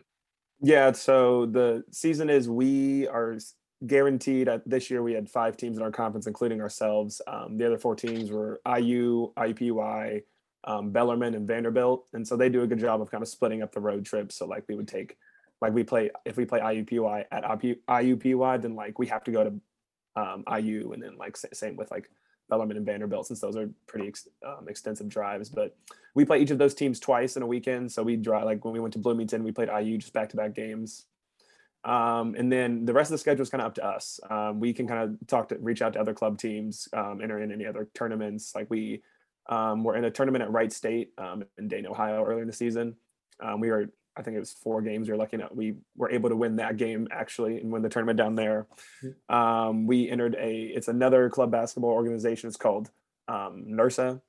Yeah, 0.61 0.93
so 0.93 1.47
the 1.47 1.85
season 1.93 2.31
is 2.31 2.49
we 2.49 3.07
are 3.09 3.37
guaranteed 3.87 4.49
at 4.49 4.69
this 4.69 4.91
year 4.91 5.03
we 5.03 5.13
had 5.13 5.29
five 5.29 5.57
teams 5.57 5.77
in 5.77 5.83
our 5.83 5.91
conference, 5.91 6.27
including 6.27 6.61
ourselves. 6.61 7.21
Um, 7.27 7.57
the 7.57 7.67
other 7.67 7.79
four 7.79 7.95
teams 7.95 8.31
were 8.31 8.61
IU, 8.67 9.33
IUPUI, 9.35 10.23
um, 10.65 10.91
Bellarmine, 10.91 11.35
and 11.35 11.47
Vanderbilt, 11.47 12.07
and 12.15 12.27
so 12.27 12.37
they 12.37 12.49
do 12.49 12.63
a 12.63 12.67
good 12.67 12.81
job 12.81 13.01
of 13.01 13.11
kind 13.11 13.23
of 13.23 13.29
splitting 13.29 13.63
up 13.63 13.73
the 13.73 13.81
road 13.81 14.05
trips. 14.05 14.37
So 14.37 14.47
like 14.47 14.65
we 14.69 14.75
would 14.75 14.89
take, 14.89 15.17
like 15.61 15.73
we 15.73 15.85
play 15.85 16.11
if 16.25 16.37
we 16.37 16.45
play 16.47 16.61
IUPUI 16.61 17.27
at 17.31 17.45
IUPUI, 17.45 18.63
then 18.63 18.75
like 18.75 18.99
we 18.99 19.07
have 19.09 19.25
to 19.25 19.31
go 19.31 19.45
to 19.45 19.53
um, 20.17 20.45
IU, 20.53 20.93
and 20.93 21.03
then 21.03 21.17
like 21.17 21.37
same 21.37 21.77
with 21.77 21.91
like 21.91 22.11
Bellarmine 22.49 22.77
and 22.77 22.87
Vanderbilt, 22.87 23.27
since 23.27 23.41
those 23.41 23.57
are 23.57 23.69
pretty 23.87 24.09
ex- 24.09 24.29
um, 24.45 24.69
extensive 24.69 25.09
drives. 25.09 25.49
But 25.49 25.77
we 26.15 26.25
play 26.25 26.41
each 26.41 26.51
of 26.51 26.59
those 26.59 26.75
teams 26.75 27.01
twice 27.01 27.37
in 27.37 27.43
a 27.43 27.47
weekend. 27.47 27.93
So 27.93 28.03
we 28.03 28.17
drive 28.17 28.45
like 28.45 28.65
when 28.65 28.73
we 28.73 28.81
went 28.81 28.93
to 28.95 28.99
Bloomington, 28.99 29.45
we 29.45 29.53
played 29.53 29.69
IU 29.69 29.99
just 29.99 30.13
back 30.13 30.29
to 30.31 30.37
back 30.37 30.55
games. 30.55 31.07
Um, 31.85 32.35
and 32.37 32.51
then 32.51 32.85
the 32.85 32.93
rest 32.93 33.11
of 33.11 33.13
the 33.13 33.19
schedule 33.19 33.43
is 33.43 33.51
kind 33.51 33.63
of 33.63 33.69
up 33.69 33.75
to 33.77 33.87
us. 33.87 34.19
Um, 34.29 34.59
we 34.59 34.73
can 34.73 34.89
kind 34.89 35.05
of 35.05 35.27
talk 35.29 35.49
to 35.51 35.59
reach 35.59 35.83
out 35.83 35.93
to 35.93 36.01
other 36.01 36.15
club 36.15 36.37
teams, 36.37 36.89
um, 36.93 37.21
enter 37.23 37.41
in 37.41 37.53
any 37.53 37.65
other 37.65 37.89
tournaments. 37.95 38.55
Like 38.57 38.69
we 38.69 39.03
um, 39.49 39.85
were 39.85 39.97
in 39.97 40.05
a 40.05 40.11
tournament 40.11 40.43
at 40.43 40.51
Wright 40.51 40.73
State 40.73 41.13
um, 41.17 41.45
in 41.59 41.69
Dayton, 41.69 41.87
Ohio 41.87 42.25
earlier 42.25 42.43
in 42.43 42.49
the 42.49 42.53
season. 42.53 42.97
Um, 43.41 43.61
we 43.61 43.71
were, 43.71 43.87
I 44.17 44.23
think 44.23 44.37
it 44.37 44.41
was 44.41 44.53
four 44.53 44.81
games. 44.81 45.09
We 45.09 45.13
were 45.13 45.19
lucky 45.19 45.37
enough. 45.37 45.53
We 45.53 45.75
were 45.97 46.11
able 46.11 46.31
to 46.31 46.37
win 46.37 46.57
that 46.57 46.77
game 46.77 47.07
actually 47.11 47.61
and 47.61 47.71
win 47.71 47.83
the 47.83 47.89
tournament 47.89 48.17
down 48.17 48.35
there. 48.35 48.67
Um, 49.29 49.87
we 49.87 50.09
entered 50.09 50.37
a, 50.39 50.63
it's 50.63 50.89
another 50.89 51.29
club 51.29 51.51
basketball 51.51 51.91
organization. 51.91 52.49
It's 52.49 52.57
called 52.57 52.91
um, 53.29 53.67
NIRSA, 53.69 54.21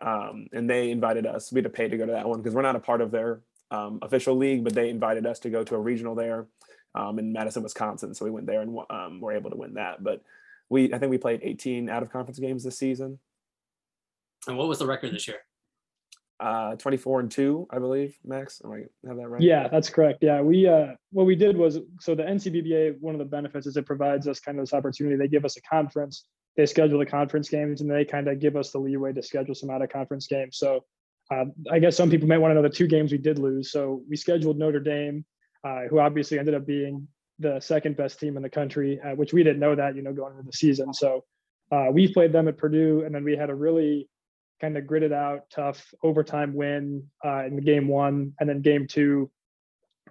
um, 0.00 0.46
and 0.52 0.70
they 0.70 0.90
invited 0.90 1.26
us. 1.26 1.52
We 1.52 1.58
had 1.58 1.64
to 1.64 1.70
pay 1.70 1.88
to 1.88 1.96
go 1.96 2.06
to 2.06 2.12
that 2.12 2.28
one 2.28 2.40
because 2.40 2.54
we're 2.54 2.62
not 2.62 2.76
a 2.76 2.80
part 2.80 3.00
of 3.00 3.10
their 3.10 3.40
um, 3.70 3.98
official 4.02 4.36
league, 4.36 4.62
but 4.62 4.74
they 4.74 4.90
invited 4.90 5.26
us 5.26 5.38
to 5.40 5.50
go 5.50 5.64
to 5.64 5.74
a 5.74 5.78
regional 5.78 6.14
there 6.14 6.46
um, 6.94 7.18
in 7.18 7.32
Madison, 7.32 7.62
Wisconsin. 7.62 8.14
So 8.14 8.24
we 8.24 8.30
went 8.30 8.46
there 8.46 8.60
and 8.60 8.78
um, 8.90 9.20
were 9.20 9.32
able 9.32 9.50
to 9.50 9.56
win 9.56 9.74
that. 9.74 10.04
But 10.04 10.22
we, 10.68 10.92
I 10.92 10.98
think 10.98 11.10
we 11.10 11.18
played 11.18 11.40
18 11.42 11.88
out 11.88 12.02
of 12.02 12.12
conference 12.12 12.38
games 12.38 12.64
this 12.64 12.78
season. 12.78 13.18
And 14.46 14.56
what 14.56 14.68
was 14.68 14.78
the 14.78 14.86
record 14.86 15.12
this 15.12 15.26
year? 15.26 15.38
Uh, 16.42 16.74
24 16.74 17.20
and 17.20 17.30
two, 17.30 17.68
I 17.70 17.78
believe. 17.78 18.18
Max, 18.24 18.60
am 18.64 18.72
I 18.72 18.78
have 19.06 19.16
that 19.16 19.28
right? 19.28 19.40
Yeah, 19.40 19.68
that's 19.68 19.88
correct. 19.88 20.18
Yeah, 20.22 20.40
we 20.40 20.66
uh, 20.66 20.88
what 21.12 21.24
we 21.24 21.36
did 21.36 21.56
was 21.56 21.78
so 22.00 22.16
the 22.16 22.24
NCBBA. 22.24 22.96
One 22.98 23.14
of 23.14 23.20
the 23.20 23.24
benefits 23.24 23.68
is 23.68 23.76
it 23.76 23.86
provides 23.86 24.26
us 24.26 24.40
kind 24.40 24.58
of 24.58 24.64
this 24.64 24.74
opportunity. 24.74 25.14
They 25.14 25.28
give 25.28 25.44
us 25.44 25.56
a 25.56 25.62
conference. 25.62 26.24
They 26.56 26.66
schedule 26.66 26.98
the 26.98 27.06
conference 27.06 27.48
games, 27.48 27.80
and 27.80 27.88
they 27.88 28.04
kind 28.04 28.26
of 28.26 28.40
give 28.40 28.56
us 28.56 28.72
the 28.72 28.80
leeway 28.80 29.12
to 29.12 29.22
schedule 29.22 29.54
some 29.54 29.70
out 29.70 29.82
of 29.82 29.90
conference 29.90 30.26
games. 30.26 30.58
So 30.58 30.80
uh, 31.30 31.44
I 31.70 31.78
guess 31.78 31.96
some 31.96 32.10
people 32.10 32.26
might 32.26 32.38
want 32.38 32.50
to 32.50 32.56
know 32.56 32.62
the 32.62 32.70
two 32.70 32.88
games 32.88 33.12
we 33.12 33.18
did 33.18 33.38
lose. 33.38 33.70
So 33.70 34.02
we 34.10 34.16
scheduled 34.16 34.58
Notre 34.58 34.80
Dame, 34.80 35.24
uh, 35.62 35.82
who 35.88 36.00
obviously 36.00 36.40
ended 36.40 36.54
up 36.54 36.66
being 36.66 37.06
the 37.38 37.60
second 37.60 37.96
best 37.96 38.18
team 38.18 38.36
in 38.36 38.42
the 38.42 38.50
country, 38.50 39.00
uh, 39.00 39.14
which 39.14 39.32
we 39.32 39.44
didn't 39.44 39.60
know 39.60 39.76
that, 39.76 39.94
you 39.94 40.02
know, 40.02 40.12
going 40.12 40.32
into 40.32 40.46
the 40.46 40.52
season. 40.52 40.92
So 40.92 41.22
uh, 41.70 41.86
we 41.92 42.12
played 42.12 42.32
them 42.32 42.48
at 42.48 42.58
Purdue, 42.58 43.04
and 43.06 43.14
then 43.14 43.22
we 43.22 43.36
had 43.36 43.48
a 43.48 43.54
really 43.54 44.08
kind 44.62 44.78
of 44.78 44.86
gritted 44.86 45.12
out, 45.12 45.50
tough 45.50 45.92
overtime 46.02 46.54
win 46.54 47.10
uh, 47.24 47.44
in 47.44 47.56
the 47.56 47.62
game 47.62 47.88
one, 47.88 48.32
and 48.40 48.48
then 48.48 48.62
game 48.62 48.86
two, 48.86 49.30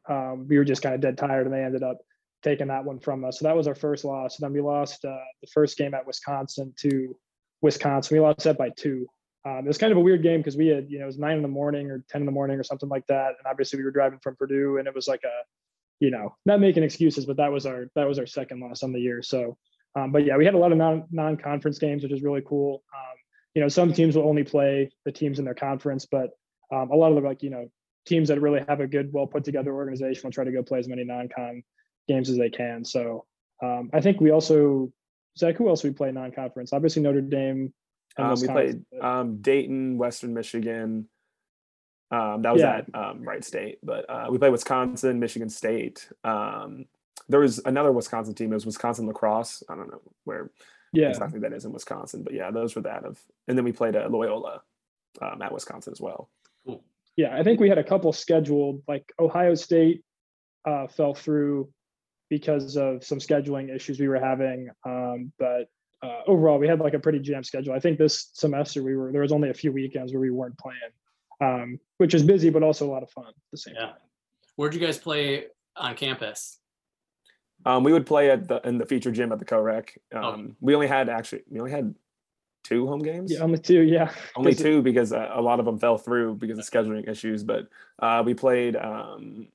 um, 0.07 0.45
we 0.47 0.57
were 0.57 0.65
just 0.65 0.81
kind 0.81 0.93
of 0.93 1.01
dead 1.01 1.17
tired, 1.17 1.47
and 1.47 1.55
they 1.55 1.63
ended 1.63 1.83
up 1.83 1.99
taking 2.43 2.67
that 2.67 2.83
one 2.83 2.99
from 2.99 3.23
us. 3.23 3.39
So 3.39 3.45
that 3.45 3.55
was 3.55 3.67
our 3.67 3.75
first 3.75 4.03
loss. 4.03 4.37
And 4.37 4.45
then 4.45 4.53
we 4.53 4.61
lost 4.61 5.05
uh, 5.05 5.17
the 5.41 5.47
first 5.53 5.77
game 5.77 5.93
at 5.93 6.05
Wisconsin 6.05 6.73
to 6.79 7.15
Wisconsin. 7.61 8.17
We 8.17 8.21
lost 8.21 8.43
that 8.43 8.57
by 8.57 8.69
two. 8.69 9.07
Um, 9.45 9.59
it 9.59 9.67
was 9.67 9.77
kind 9.77 9.91
of 9.91 9.97
a 9.97 10.01
weird 10.01 10.23
game 10.23 10.39
because 10.39 10.57
we 10.57 10.67
had, 10.67 10.89
you 10.89 10.99
know, 10.99 11.05
it 11.05 11.07
was 11.07 11.17
nine 11.17 11.37
in 11.37 11.41
the 11.41 11.47
morning 11.47 11.89
or 11.89 12.03
10 12.09 12.21
in 12.21 12.25
the 12.25 12.31
morning 12.31 12.59
or 12.59 12.63
something 12.63 12.89
like 12.89 13.05
that. 13.07 13.29
And 13.29 13.47
obviously 13.47 13.77
we 13.77 13.83
were 13.83 13.91
driving 13.91 14.19
from 14.19 14.35
Purdue 14.35 14.77
and 14.77 14.87
it 14.87 14.93
was 14.93 15.07
like 15.07 15.23
a, 15.23 15.43
you 15.99 16.11
know, 16.11 16.35
not 16.45 16.59
making 16.59 16.83
excuses, 16.83 17.25
but 17.25 17.37
that 17.37 17.51
was 17.51 17.65
our, 17.65 17.87
that 17.95 18.07
was 18.07 18.19
our 18.19 18.27
second 18.27 18.59
loss 18.59 18.83
on 18.83 18.91
the 18.91 18.99
year. 18.99 19.21
So, 19.21 19.57
um, 19.95 20.11
but 20.11 20.25
yeah, 20.25 20.37
we 20.37 20.45
had 20.45 20.53
a 20.53 20.59
lot 20.59 20.71
of 20.71 20.77
non, 20.77 21.05
non-conference 21.11 21.79
games, 21.79 22.03
which 22.03 22.11
is 22.11 22.23
really 22.23 22.43
cool. 22.45 22.83
Um, 22.93 23.10
you 23.53 23.61
know, 23.61 23.67
some 23.67 23.93
teams 23.93 24.15
will 24.15 24.27
only 24.27 24.43
play 24.43 24.89
the 25.05 25.11
teams 25.11 25.39
in 25.39 25.45
their 25.45 25.53
conference, 25.53 26.05
but 26.05 26.31
um, 26.71 26.89
a 26.91 26.95
lot 26.95 27.09
of 27.09 27.21
the 27.21 27.27
like, 27.27 27.43
you 27.43 27.49
know, 27.49 27.69
teams 28.05 28.29
that 28.29 28.41
really 28.41 28.63
have 28.67 28.79
a 28.79 28.87
good, 28.87 29.11
well 29.11 29.27
put 29.27 29.43
together 29.43 29.73
organization 29.73 30.21
will 30.23 30.31
try 30.31 30.43
to 30.43 30.51
go 30.51 30.63
play 30.63 30.79
as 30.79 30.87
many 30.87 31.03
non-con 31.03 31.63
games 32.07 32.29
as 32.29 32.37
they 32.37 32.49
can. 32.49 32.83
So 32.85 33.25
um, 33.61 33.89
I 33.93 34.01
think 34.01 34.21
we 34.21 34.31
also, 34.31 34.91
Zach, 35.37 35.55
who 35.55 35.69
else 35.69 35.83
we 35.83 35.91
play 35.91 36.11
non-conference? 36.11 36.73
Obviously 36.73 37.01
Notre 37.01 37.21
Dame, 37.21 37.73
um, 38.17 38.39
we 38.39 38.47
played 38.47 38.85
um, 39.01 39.41
Dayton, 39.41 39.97
Western 39.97 40.33
Michigan. 40.33 41.07
Um, 42.09 42.41
that 42.41 42.51
was 42.51 42.61
yeah. 42.61 42.77
at 42.79 42.95
um, 42.95 43.23
Wright 43.23 43.43
State, 43.43 43.79
but 43.83 44.09
uh, 44.09 44.27
we 44.29 44.37
played 44.37 44.51
Wisconsin, 44.51 45.19
Michigan 45.19 45.49
State. 45.49 46.09
Um, 46.25 46.85
there 47.29 47.39
was 47.39 47.59
another 47.59 47.91
Wisconsin 47.93 48.33
team. 48.33 48.51
It 48.51 48.55
was 48.55 48.65
Wisconsin 48.65 49.07
La 49.07 49.13
Crosse. 49.13 49.63
I 49.69 49.75
don't 49.75 49.89
know 49.89 50.01
where 50.25 50.51
yeah. 50.93 51.09
exactly 51.09 51.39
that 51.39 51.53
is 51.53 51.65
in 51.65 51.71
Wisconsin, 51.71 52.23
but 52.23 52.33
yeah, 52.33 52.51
those 52.51 52.75
were 52.75 52.81
that 52.81 53.05
of. 53.05 53.19
And 53.47 53.57
then 53.57 53.65
we 53.65 53.71
played 53.71 53.95
at 53.95 54.11
Loyola 54.11 54.61
um, 55.21 55.41
at 55.41 55.51
Wisconsin 55.51 55.91
as 55.93 56.01
well. 56.01 56.29
Cool. 56.65 56.83
Yeah, 57.17 57.37
I 57.37 57.43
think 57.43 57.59
we 57.59 57.69
had 57.69 57.77
a 57.77 57.83
couple 57.83 58.11
scheduled. 58.13 58.83
Like 58.87 59.11
Ohio 59.19 59.55
State 59.55 60.03
uh, 60.65 60.87
fell 60.87 61.13
through 61.13 61.69
because 62.29 62.77
of 62.77 63.03
some 63.03 63.19
scheduling 63.19 63.73
issues 63.73 63.99
we 63.99 64.07
were 64.07 64.19
having, 64.19 64.69
um, 64.85 65.33
but 65.37 65.67
uh, 66.03 66.21
overall, 66.25 66.57
we 66.57 66.67
had 66.67 66.79
like 66.79 66.93
a 66.93 66.99
pretty 66.99 67.19
jam 67.19 67.43
schedule. 67.43 67.73
I 67.73 67.79
think 67.79 67.97
this 67.97 68.29
semester 68.33 68.81
we 68.81 68.95
were 68.95 69.11
there 69.11 69.21
was 69.21 69.31
only 69.31 69.49
a 69.49 69.53
few 69.53 69.71
weekends 69.71 70.11
where 70.11 70.21
we 70.21 70.31
weren't 70.31 70.57
playing, 70.57 70.79
um, 71.41 71.79
which 71.97 72.13
is 72.13 72.23
busy 72.23 72.49
but 72.49 72.63
also 72.63 72.87
a 72.87 72.91
lot 72.91 73.03
of 73.03 73.11
fun 73.11 73.27
at 73.27 73.35
the 73.51 73.57
same 73.57 73.75
yeah. 73.75 73.87
time. 73.87 73.95
Where'd 74.55 74.73
you 74.73 74.79
guys 74.79 74.97
play 74.97 75.45
on 75.75 75.95
campus? 75.95 76.57
Um, 77.65 77.83
we 77.83 77.93
would 77.93 78.05
play 78.05 78.31
at 78.31 78.47
the 78.47 78.61
in 78.67 78.77
the 78.77 78.85
feature 78.85 79.11
gym 79.11 79.31
at 79.31 79.39
the 79.39 79.45
co-rec. 79.45 79.97
Oh. 80.13 80.17
Um, 80.17 80.47
oh. 80.51 80.55
We 80.61 80.75
only 80.75 80.87
had 80.87 81.09
actually 81.09 81.43
we 81.49 81.59
only 81.59 81.71
had 81.71 81.95
two 82.63 82.87
home 82.87 83.01
games. 83.01 83.31
Yeah, 83.31 83.39
only 83.39 83.59
two. 83.59 83.81
Yeah, 83.81 84.11
only 84.35 84.55
two 84.65 84.81
because 84.81 85.13
uh, 85.13 85.29
a 85.33 85.41
lot 85.41 85.59
of 85.59 85.65
them 85.65 85.79
fell 85.79 85.97
through 85.97 86.35
because 86.35 86.59
of 86.59 86.65
scheduling 86.65 87.07
issues. 87.07 87.43
But 87.43 87.67
uh, 87.99 88.23
we 88.25 88.33
played 88.33 88.75
um, 88.75 89.47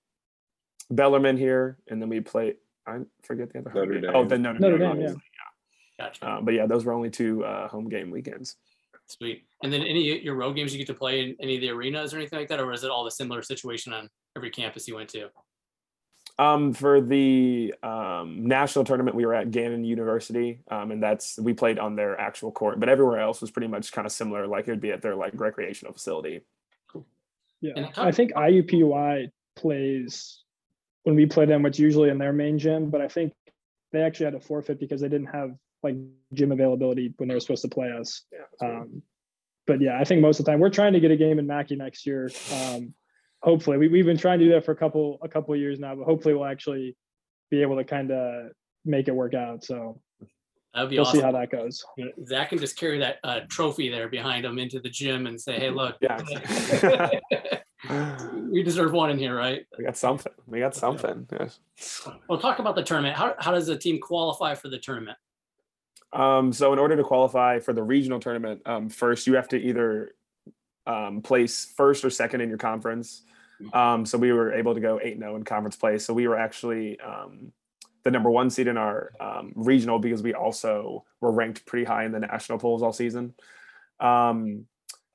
Bellarmine 0.90 1.36
here, 1.36 1.78
and 1.88 2.00
then 2.00 2.08
we 2.08 2.20
played. 2.20 2.56
I 2.86 3.00
forget 3.22 3.52
the 3.52 3.60
other. 3.60 3.72
Notre 3.74 4.00
Dame. 4.00 4.10
Oh, 4.14 4.24
the 4.24 4.38
Notre, 4.38 4.58
Notre 4.58 4.78
Dame. 4.78 5.00
Dame 5.00 5.02
yeah. 5.02 5.14
Gotcha. 5.98 6.30
Um, 6.30 6.44
but 6.44 6.54
yeah, 6.54 6.66
those 6.66 6.84
were 6.84 6.92
only 6.92 7.10
two 7.10 7.44
uh, 7.44 7.68
home 7.68 7.88
game 7.88 8.10
weekends. 8.10 8.56
Sweet. 9.06 9.44
And 9.62 9.72
then 9.72 9.82
any 9.82 10.20
your 10.22 10.34
road 10.34 10.54
games 10.54 10.72
you 10.72 10.78
get 10.78 10.86
to 10.88 10.94
play 10.94 11.22
in 11.22 11.36
any 11.40 11.56
of 11.56 11.60
the 11.60 11.70
arenas 11.70 12.12
or 12.12 12.18
anything 12.18 12.38
like 12.38 12.48
that, 12.48 12.60
or 12.60 12.72
is 12.72 12.84
it 12.84 12.90
all 12.90 13.04
the 13.04 13.10
similar 13.10 13.42
situation 13.42 13.92
on 13.92 14.08
every 14.36 14.50
campus 14.50 14.86
you 14.86 14.96
went 14.96 15.08
to? 15.10 15.28
Um, 16.38 16.74
for 16.74 17.00
the 17.00 17.74
um, 17.82 18.46
national 18.46 18.84
tournament, 18.84 19.16
we 19.16 19.24
were 19.24 19.34
at 19.34 19.50
Gannon 19.50 19.84
University, 19.84 20.60
um, 20.70 20.90
and 20.90 21.02
that's 21.02 21.38
we 21.38 21.54
played 21.54 21.78
on 21.78 21.96
their 21.96 22.20
actual 22.20 22.52
court. 22.52 22.78
But 22.78 22.90
everywhere 22.90 23.20
else 23.20 23.40
was 23.40 23.50
pretty 23.50 23.68
much 23.68 23.90
kind 23.92 24.04
of 24.04 24.12
similar, 24.12 24.46
like 24.46 24.68
it 24.68 24.72
would 24.72 24.80
be 24.80 24.92
at 24.92 25.00
their 25.00 25.14
like 25.14 25.32
recreational 25.34 25.94
facility. 25.94 26.42
Cool. 26.88 27.06
Yeah, 27.62 27.88
I 27.96 28.12
think 28.12 28.32
IUPUI 28.34 29.30
plays 29.56 30.42
when 31.04 31.16
we 31.16 31.24
play 31.24 31.46
them, 31.46 31.62
which 31.62 31.78
usually 31.78 32.10
in 32.10 32.18
their 32.18 32.34
main 32.34 32.58
gym. 32.58 32.90
But 32.90 33.00
I 33.00 33.08
think 33.08 33.32
they 33.92 34.02
actually 34.02 34.26
had 34.26 34.34
to 34.34 34.40
forfeit 34.40 34.78
because 34.78 35.00
they 35.00 35.08
didn't 35.08 35.28
have 35.28 35.52
like 35.82 35.96
gym 36.34 36.52
availability 36.52 37.14
when 37.16 37.28
they 37.30 37.34
were 37.34 37.40
supposed 37.40 37.62
to 37.62 37.68
play 37.68 37.90
us. 37.90 38.24
Yeah, 38.30 38.68
um, 38.68 39.02
but 39.66 39.80
yeah, 39.80 39.98
I 39.98 40.04
think 40.04 40.20
most 40.20 40.38
of 40.38 40.44
the 40.44 40.52
time 40.52 40.60
we're 40.60 40.68
trying 40.68 40.92
to 40.92 41.00
get 41.00 41.10
a 41.10 41.16
game 41.16 41.38
in 41.38 41.46
Mackey 41.46 41.76
next 41.76 42.04
year. 42.04 42.30
Um, 42.52 42.92
hopefully, 43.42 43.78
we, 43.78 43.88
we've 43.88 44.06
been 44.06 44.18
trying 44.18 44.38
to 44.38 44.44
do 44.44 44.52
that 44.52 44.64
for 44.64 44.72
a 44.72 44.76
couple 44.76 45.18
a 45.22 45.28
couple 45.28 45.54
of 45.54 45.60
years 45.60 45.78
now, 45.78 45.94
but 45.94 46.04
hopefully 46.04 46.34
we'll 46.34 46.46
actually 46.46 46.96
be 47.50 47.62
able 47.62 47.76
to 47.76 47.84
kind 47.84 48.10
of 48.10 48.50
make 48.84 49.08
it 49.08 49.14
work 49.14 49.34
out. 49.34 49.64
So 49.64 50.00
That'd 50.76 50.90
be 50.90 50.96
we'll 50.96 51.06
awesome. 51.06 51.20
see 51.20 51.24
how 51.24 51.32
that 51.32 51.50
goes. 51.50 51.82
Zach 52.26 52.50
can 52.50 52.58
just 52.58 52.76
carry 52.76 52.98
that 52.98 53.16
uh, 53.24 53.40
trophy 53.48 53.88
there 53.88 54.08
behind 54.08 54.44
him 54.44 54.58
into 54.58 54.78
the 54.78 54.90
gym 54.90 55.26
and 55.26 55.40
say, 55.40 55.58
"Hey, 55.58 55.70
look, 55.70 55.96
yeah, 56.02 56.20
we 58.50 58.62
deserve 58.62 58.92
one 58.92 59.08
in 59.08 59.18
here, 59.18 59.34
right?" 59.34 59.64
We 59.78 59.84
got 59.84 59.96
something. 59.96 60.32
We 60.46 60.60
got 60.60 60.74
something. 60.74 61.26
Yes. 61.32 61.60
Well, 62.28 62.38
talk 62.38 62.58
about 62.58 62.76
the 62.76 62.82
tournament. 62.82 63.16
How 63.16 63.34
how 63.38 63.52
does 63.52 63.66
the 63.66 63.78
team 63.78 64.00
qualify 64.00 64.54
for 64.54 64.68
the 64.68 64.78
tournament? 64.78 65.16
Um, 66.12 66.52
so 66.52 66.74
in 66.74 66.78
order 66.78 66.94
to 66.94 67.02
qualify 67.02 67.58
for 67.58 67.72
the 67.72 67.82
regional 67.82 68.20
tournament, 68.20 68.60
um, 68.66 68.90
first 68.90 69.26
you 69.26 69.34
have 69.34 69.48
to 69.48 69.56
either 69.56 70.12
um, 70.86 71.22
place 71.22 71.72
first 71.76 72.04
or 72.04 72.10
second 72.10 72.40
in 72.40 72.48
your 72.48 72.58
conference. 72.58 73.22
Mm-hmm. 73.60 73.76
Um, 73.76 74.06
so 74.06 74.18
we 74.18 74.32
were 74.32 74.52
able 74.52 74.74
to 74.74 74.80
go 74.80 75.00
8 75.02 75.18
0 75.18 75.36
in 75.36 75.44
conference 75.44 75.76
play. 75.76 75.98
So 75.98 76.12
we 76.14 76.28
were 76.28 76.38
actually 76.38 76.98
um, 77.00 77.52
the 78.04 78.10
number 78.10 78.30
one 78.30 78.50
seed 78.50 78.66
in 78.68 78.76
our 78.76 79.12
um, 79.20 79.52
regional 79.54 79.98
because 79.98 80.22
we 80.22 80.34
also 80.34 81.04
were 81.20 81.32
ranked 81.32 81.66
pretty 81.66 81.84
high 81.84 82.04
in 82.04 82.12
the 82.12 82.20
national 82.20 82.58
polls 82.58 82.82
all 82.82 82.92
season. 82.92 83.34
Um, 84.00 84.66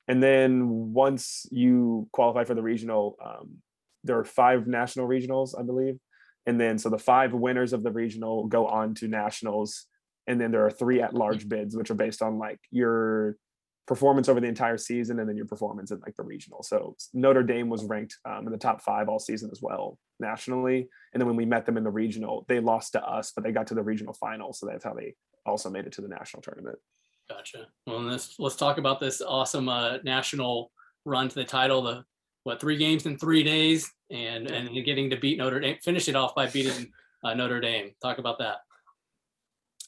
and 0.08 0.22
then 0.22 0.92
once 0.92 1.46
you 1.50 2.08
qualify 2.12 2.44
for 2.44 2.54
the 2.54 2.62
regional, 2.62 3.16
um, 3.24 3.58
there 4.04 4.18
are 4.18 4.24
five 4.24 4.66
national 4.66 5.06
regionals, 5.06 5.58
I 5.58 5.62
believe. 5.62 5.98
And 6.44 6.60
then 6.60 6.76
so 6.78 6.90
the 6.90 6.98
five 6.98 7.32
winners 7.32 7.72
of 7.72 7.84
the 7.84 7.92
regional 7.92 8.46
go 8.46 8.66
on 8.66 8.94
to 8.96 9.08
nationals 9.08 9.86
and 10.26 10.40
then 10.40 10.50
there 10.50 10.64
are 10.64 10.70
three 10.70 11.00
at 11.00 11.14
large 11.14 11.48
bids 11.48 11.76
which 11.76 11.90
are 11.90 11.94
based 11.94 12.22
on 12.22 12.38
like 12.38 12.58
your 12.70 13.36
performance 13.86 14.28
over 14.28 14.40
the 14.40 14.46
entire 14.46 14.78
season 14.78 15.18
and 15.18 15.28
then 15.28 15.36
your 15.36 15.46
performance 15.46 15.90
in 15.90 16.00
like 16.00 16.14
the 16.14 16.22
regional. 16.22 16.62
So 16.62 16.96
notre 17.12 17.42
dame 17.42 17.68
was 17.68 17.84
ranked 17.84 18.16
um, 18.24 18.46
in 18.46 18.52
the 18.52 18.58
top 18.58 18.80
five 18.80 19.08
all 19.08 19.18
season 19.18 19.50
as 19.50 19.60
well 19.60 19.98
nationally. 20.20 20.88
And 21.12 21.20
then 21.20 21.26
when 21.26 21.36
we 21.36 21.44
met 21.44 21.66
them 21.66 21.76
in 21.76 21.84
the 21.84 21.90
regional 21.90 22.44
they 22.48 22.60
lost 22.60 22.92
to 22.92 23.04
us 23.04 23.32
but 23.34 23.42
they 23.42 23.52
got 23.52 23.66
to 23.68 23.74
the 23.74 23.82
regional 23.82 24.14
final 24.14 24.52
so 24.52 24.66
that's 24.66 24.84
how 24.84 24.94
they 24.94 25.14
also 25.44 25.68
made 25.68 25.86
it 25.86 25.92
to 25.92 26.00
the 26.00 26.08
national 26.08 26.42
tournament. 26.42 26.78
Gotcha. 27.28 27.66
Well 27.86 28.02
let's 28.02 28.36
let's 28.38 28.56
talk 28.56 28.78
about 28.78 29.00
this 29.00 29.20
awesome 29.20 29.68
uh, 29.68 29.98
national 30.04 30.70
run 31.04 31.28
to 31.28 31.34
the 31.34 31.44
title 31.44 31.82
the 31.82 32.04
what 32.44 32.60
three 32.60 32.76
games 32.76 33.06
in 33.06 33.18
three 33.18 33.42
days? 33.42 33.90
And 34.10 34.50
and 34.50 34.84
getting 34.84 35.10
to 35.10 35.16
beat 35.16 35.38
notre 35.38 35.58
dame 35.58 35.78
finish 35.82 36.08
it 36.08 36.16
off 36.16 36.34
by 36.34 36.46
beating 36.46 36.92
uh, 37.24 37.34
notre 37.34 37.60
dame. 37.60 37.92
Talk 38.00 38.18
about 38.18 38.38
that. 38.38 38.58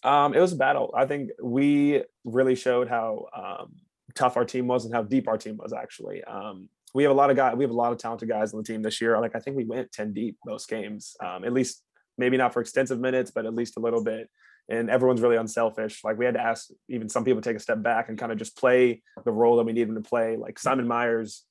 Um, 0.02 0.34
it 0.34 0.40
was 0.40 0.52
a 0.52 0.56
battle. 0.56 0.92
I 0.96 1.06
think 1.06 1.30
we 1.42 2.02
really 2.24 2.54
showed 2.54 2.88
how 2.88 3.26
um, 3.34 3.72
tough 4.14 4.36
our 4.36 4.44
team 4.44 4.66
was 4.66 4.84
and 4.84 4.94
how 4.94 5.02
deep 5.02 5.28
our 5.28 5.38
team 5.38 5.56
was. 5.56 5.72
Actually, 5.72 6.22
um, 6.24 6.68
we 6.94 7.02
have 7.02 7.12
a 7.12 7.14
lot 7.14 7.30
of 7.30 7.36
guys. 7.36 7.56
We 7.56 7.64
have 7.64 7.70
a 7.70 7.74
lot 7.74 7.92
of 7.92 7.98
talented 7.98 8.28
guys 8.28 8.52
on 8.52 8.60
the 8.60 8.64
team 8.64 8.82
this 8.82 9.00
year. 9.00 9.18
Like 9.20 9.34
I 9.34 9.40
think 9.40 9.56
we 9.56 9.64
went 9.64 9.92
ten 9.92 10.12
deep 10.12 10.36
most 10.46 10.68
games. 10.68 11.16
Um, 11.24 11.44
at 11.44 11.52
least 11.52 11.82
maybe 12.16 12.36
not 12.36 12.52
for 12.52 12.60
extensive 12.60 13.00
minutes, 13.00 13.30
but 13.30 13.46
at 13.46 13.54
least 13.54 13.76
a 13.76 13.80
little 13.80 14.02
bit. 14.02 14.30
And 14.68 14.88
everyone's 14.88 15.20
really 15.20 15.36
unselfish. 15.36 16.02
Like 16.04 16.16
we 16.16 16.24
had 16.24 16.34
to 16.34 16.40
ask 16.40 16.68
even 16.88 17.08
some 17.08 17.24
people 17.24 17.42
to 17.42 17.48
take 17.48 17.56
a 17.56 17.60
step 17.60 17.82
back 17.82 18.08
and 18.08 18.16
kind 18.16 18.32
of 18.32 18.38
just 18.38 18.56
play 18.56 19.02
the 19.24 19.32
role 19.32 19.56
that 19.56 19.64
we 19.64 19.72
need 19.72 19.88
them 19.88 19.96
to 19.96 20.08
play. 20.08 20.36
Like 20.36 20.58
Simon 20.58 20.88
Myers 20.88 21.44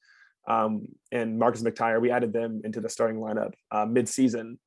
um, 0.47 0.87
and 1.11 1.37
Marcus 1.37 1.61
McTire, 1.61 2.01
we 2.01 2.09
added 2.09 2.33
them 2.33 2.61
into 2.63 2.81
the 2.81 2.89
starting 2.89 3.17
lineup 3.17 3.53
uh, 3.71 3.85
mid-season 3.85 4.57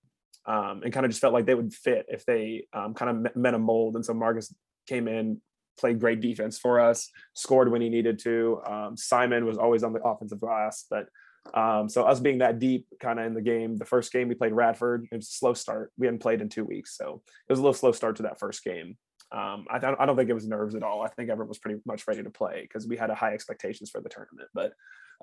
um, 0.47 0.83
and 0.85 0.93
kind 0.93 1.05
of 1.05 1.11
just 1.11 1.21
felt 1.21 1.35
like 1.35 1.47
they 1.47 1.57
would 1.57 1.75
fit 1.75 2.07
if 2.09 2.25
they 2.25 2.67
um, 2.73 2.95
kind 2.95 3.27
of 3.27 3.37
met 3.37 3.55
a 3.55 3.59
mold. 3.59 3.97
And 3.97 4.05
so 4.05 4.15
Marcus 4.15 4.55
came 4.87 5.09
in 5.09 5.41
played 5.79 6.01
great 6.01 6.21
defense 6.21 6.59
for 6.59 6.81
us, 6.81 7.11
scored 7.35 7.71
when 7.71 7.83
he 7.83 7.89
needed 7.89 8.19
to. 8.21 8.61
Um, 8.67 8.97
Simon 8.97 9.47
was 9.47 9.59
always 9.59 9.83
on 9.83 9.93
the 9.93 10.03
offensive 10.03 10.41
glass, 10.41 10.85
but 10.89 11.09
um, 11.55 11.89
so 11.89 12.05
us 12.05 12.21
being 12.21 12.39
that 12.39 12.59
deep 12.59 12.87
kind 13.01 13.21
of 13.21 13.27
in 13.27 13.35
the 13.35 13.43
game, 13.43 13.77
the 13.77 13.85
first 13.85 14.13
game 14.13 14.29
we 14.29 14.35
played 14.35 14.53
Radford, 14.53 15.07
it 15.11 15.17
was 15.17 15.29
a 15.29 15.33
slow 15.33 15.55
start. 15.55 15.93
We 15.99 16.07
hadn't 16.07 16.21
played 16.21 16.41
in 16.41 16.49
two 16.49 16.65
weeks, 16.65 16.97
so 16.97 17.23
it 17.49 17.53
was 17.53 17.59
a 17.59 17.63
little 17.63 17.75
slow 17.75 17.93
start 17.93 18.17
to 18.17 18.25
that 18.25 18.39
first 18.39 18.65
game. 18.65 18.97
Um, 19.33 19.67
I, 19.71 19.79
don't, 19.79 20.01
I 20.01 20.07
don't 20.07 20.17
think 20.17 20.31
it 20.31 20.35
was 20.35 20.47
nerves 20.47 20.75
at 20.75 20.83
all. 20.83 21.03
I 21.03 21.09
think 21.09 21.31
everyone 21.31 21.49
was 21.49 21.59
pretty 21.59 21.81
much 21.85 22.07
ready 22.07 22.23
to 22.23 22.31
play 22.31 22.63
because 22.63 22.87
we 22.87 22.97
had 22.97 23.11
a 23.11 23.15
high 23.15 23.35
expectations 23.35 23.91
for 23.91 24.01
the 24.01 24.09
tournament. 24.09 24.49
But 24.55 24.73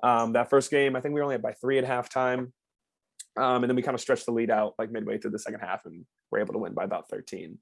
um, 0.02 0.32
that 0.34 0.50
first 0.50 0.70
game, 0.70 0.94
I 0.94 1.00
think 1.00 1.14
we 1.14 1.20
were 1.20 1.24
only 1.24 1.36
up 1.36 1.42
by 1.42 1.52
three 1.52 1.78
at 1.78 1.84
halftime. 1.84 2.52
Um, 3.36 3.64
and 3.64 3.64
then 3.64 3.74
we 3.74 3.82
kind 3.82 3.94
of 3.94 4.00
stretched 4.00 4.26
the 4.26 4.32
lead 4.32 4.50
out 4.50 4.74
like 4.78 4.92
midway 4.92 5.18
through 5.18 5.32
the 5.32 5.38
second 5.38 5.60
half 5.60 5.86
and 5.86 6.04
were 6.30 6.38
able 6.38 6.52
to 6.52 6.58
win 6.58 6.74
by 6.74 6.84
about 6.84 7.08
13. 7.08 7.58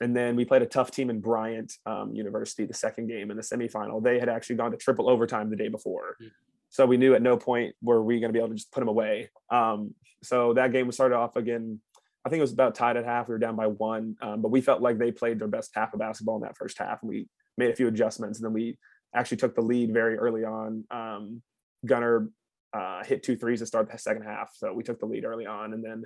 And 0.00 0.14
then 0.16 0.34
we 0.34 0.44
played 0.44 0.62
a 0.62 0.66
tough 0.66 0.90
team 0.90 1.08
in 1.08 1.20
Bryant 1.20 1.72
um, 1.86 2.14
University 2.14 2.64
the 2.64 2.74
second 2.74 3.06
game 3.06 3.30
in 3.30 3.36
the 3.36 3.42
semifinal. 3.42 4.02
They 4.02 4.18
had 4.18 4.28
actually 4.28 4.56
gone 4.56 4.72
to 4.72 4.76
triple 4.76 5.08
overtime 5.08 5.50
the 5.50 5.56
day 5.56 5.68
before. 5.68 6.16
Mm-hmm. 6.20 6.28
So 6.70 6.86
we 6.86 6.96
knew 6.96 7.14
at 7.14 7.22
no 7.22 7.36
point 7.36 7.76
were 7.80 8.02
we 8.02 8.18
going 8.18 8.30
to 8.30 8.32
be 8.32 8.40
able 8.40 8.48
to 8.48 8.56
just 8.56 8.72
put 8.72 8.80
them 8.80 8.88
away. 8.88 9.30
Um, 9.50 9.94
so 10.24 10.54
that 10.54 10.72
game 10.72 10.86
was 10.86 10.96
started 10.96 11.14
off 11.14 11.36
again. 11.36 11.80
I 12.24 12.28
think 12.28 12.38
it 12.38 12.42
was 12.42 12.52
about 12.52 12.74
tied 12.74 12.96
at 12.96 13.04
half. 13.04 13.28
We 13.28 13.34
were 13.34 13.38
down 13.38 13.54
by 13.54 13.68
one, 13.68 14.16
um, 14.22 14.42
but 14.42 14.50
we 14.50 14.60
felt 14.60 14.80
like 14.80 14.98
they 14.98 15.12
played 15.12 15.38
their 15.38 15.48
best 15.48 15.70
half 15.74 15.92
of 15.92 16.00
basketball 16.00 16.36
in 16.36 16.42
that 16.42 16.56
first 16.56 16.78
half, 16.78 17.02
and 17.02 17.10
we 17.10 17.28
made 17.58 17.70
a 17.70 17.76
few 17.76 17.86
adjustments. 17.86 18.38
And 18.38 18.46
then 18.46 18.52
we 18.52 18.78
actually 19.14 19.36
took 19.36 19.54
the 19.54 19.60
lead 19.60 19.92
very 19.92 20.16
early 20.16 20.44
on. 20.44 20.84
Um, 20.90 21.42
Gunner 21.86 22.30
uh, 22.72 23.04
hit 23.04 23.22
two 23.22 23.36
threes 23.36 23.60
to 23.60 23.66
start 23.66 23.90
the 23.92 23.98
second 23.98 24.22
half, 24.22 24.50
so 24.56 24.72
we 24.72 24.82
took 24.82 24.98
the 24.98 25.06
lead 25.06 25.24
early 25.24 25.46
on, 25.46 25.74
and 25.74 25.84
then 25.84 26.04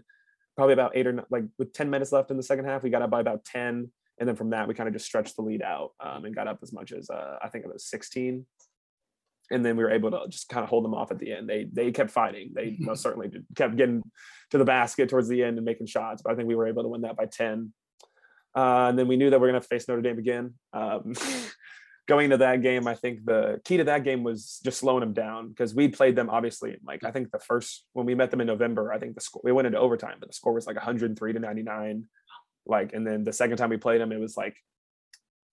probably 0.59 0.73
about 0.73 0.91
eight 0.97 1.07
or 1.07 1.25
like 1.31 1.45
with 1.57 1.73
10 1.73 1.89
minutes 1.89 2.11
left 2.11 2.33
in 2.33 2.37
the 2.37 2.43
second 2.43 2.65
half, 2.65 2.83
we 2.83 2.91
got 2.91 3.01
up 3.01 3.11
by 3.11 3.21
about 3.21 3.45
10. 3.45 3.89
And 4.19 4.29
then 4.29 4.35
from 4.35 4.51
that, 4.51 4.67
we 4.67 4.75
kind 4.75 4.89
of 4.89 4.93
just 4.93 5.07
stretched 5.07 5.37
the 5.37 5.43
lead 5.43 5.63
out 5.63 5.93
um, 6.01 6.25
and 6.25 6.35
got 6.35 6.49
up 6.49 6.59
as 6.63 6.73
much 6.73 6.91
as 6.91 7.09
uh, 7.09 7.37
I 7.41 7.49
think 7.49 7.65
it 7.65 7.73
was 7.73 7.87
16. 7.87 8.45
And 9.53 9.65
then 9.65 9.77
we 9.77 9.85
were 9.85 9.93
able 9.93 10.11
to 10.11 10.27
just 10.29 10.49
kind 10.49 10.65
of 10.65 10.69
hold 10.69 10.85
them 10.85 10.95
off 10.95 11.13
at 11.13 11.21
the 11.21 11.33
end. 11.33 11.49
They 11.49 11.69
they 11.73 11.93
kept 11.93 12.11
fighting. 12.11 12.51
They 12.55 12.77
most 12.81 13.03
certainly 13.03 13.29
did, 13.29 13.47
kept 13.55 13.77
getting 13.77 14.03
to 14.51 14.59
the 14.59 14.65
basket 14.65 15.09
towards 15.09 15.29
the 15.29 15.45
end 15.45 15.59
and 15.59 15.65
making 15.65 15.87
shots. 15.87 16.23
But 16.23 16.33
I 16.33 16.35
think 16.35 16.49
we 16.49 16.57
were 16.57 16.67
able 16.67 16.83
to 16.83 16.89
win 16.89 17.03
that 17.03 17.17
by 17.17 17.27
10. 17.27 17.73
Uh, 18.57 18.89
and 18.89 18.99
then 18.99 19.07
we 19.07 19.17
knew 19.17 19.31
that 19.31 19.41
we 19.41 19.49
are 19.49 19.53
going 19.53 19.63
to 19.63 19.69
face 19.69 19.87
Notre 19.89 20.03
Dame 20.03 20.19
again. 20.19 20.55
Um, 20.73 21.13
going 22.09 22.25
into 22.25 22.39
that 22.39 22.63
game, 22.63 22.89
I 22.89 22.95
think 22.95 23.25
the 23.25 23.61
key 23.65 23.77
to 23.77 23.85
that 23.85 24.03
game 24.03 24.25
was 24.25 24.61
just 24.65 24.79
slowing 24.79 25.01
them 25.01 25.13
down 25.13 25.51
because 25.51 25.75
we 25.75 25.89
played 25.89 26.17
them 26.17 26.31
obviously 26.31 26.77
like 26.85 27.05
I 27.05 27.11
think 27.11 27.31
the 27.31 27.39
first 27.39 27.85
when 27.93 28.07
we 28.07 28.15
met 28.15 28.31
them 28.31 28.41
in 28.41 28.47
November, 28.47 28.93
I 28.93 28.99
think 28.99 29.15
the 29.15 29.21
score 29.21 29.43
we 29.45 29.53
went 29.53 29.67
into 29.67 29.79
overtime, 29.79 30.17
but 30.19 30.31
the 30.31 30.35
score 30.35 30.55
was 30.55 30.67
like 30.67 30.77
103 30.77 31.33
to 31.35 31.39
99. 31.39 32.05
Like, 32.67 32.93
and 32.93 33.07
then 33.07 33.25
the 33.25 33.33
second 33.33 33.57
time 33.59 33.71
we 33.71 33.77
played 33.77 34.01
them, 34.01 34.13
it 34.13 34.21
was 34.21 34.37
like 34.37 34.57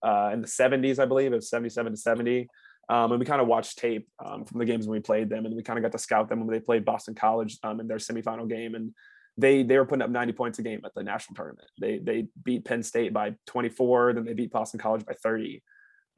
uh, 0.02 0.30
in 0.32 0.40
the 0.40 0.46
70s, 0.46 0.98
I 0.98 1.06
believe 1.06 1.32
it 1.32 1.36
was 1.36 1.48
77 1.48 1.92
to 1.92 1.98
70. 1.98 2.48
Um, 2.88 3.10
and 3.10 3.18
we 3.18 3.26
kind 3.26 3.40
of 3.40 3.48
watched 3.48 3.78
tape 3.78 4.08
um, 4.24 4.44
from 4.44 4.58
the 4.58 4.64
games 4.64 4.86
when 4.86 4.96
we 4.96 5.00
played 5.00 5.28
them, 5.28 5.44
and 5.44 5.56
we 5.56 5.62
kind 5.62 5.78
of 5.78 5.82
got 5.82 5.92
to 5.92 5.98
scout 5.98 6.28
them 6.28 6.40
when 6.40 6.54
they 6.54 6.60
played 6.60 6.84
Boston 6.84 7.14
College 7.14 7.58
um, 7.64 7.80
in 7.80 7.88
their 7.88 7.96
semifinal 7.96 8.48
game, 8.48 8.74
and 8.74 8.94
they 9.36 9.62
they 9.62 9.76
were 9.76 9.84
putting 9.84 10.02
up 10.02 10.10
90 10.10 10.32
points 10.34 10.58
a 10.58 10.62
game 10.62 10.82
at 10.84 10.94
the 10.94 11.02
national 11.02 11.34
tournament. 11.34 11.68
They 11.80 11.98
they 11.98 12.28
beat 12.44 12.64
Penn 12.64 12.82
State 12.82 13.12
by 13.12 13.34
24, 13.46 14.14
then 14.14 14.24
they 14.24 14.34
beat 14.34 14.52
Boston 14.52 14.78
College 14.78 15.04
by 15.04 15.14
30. 15.14 15.62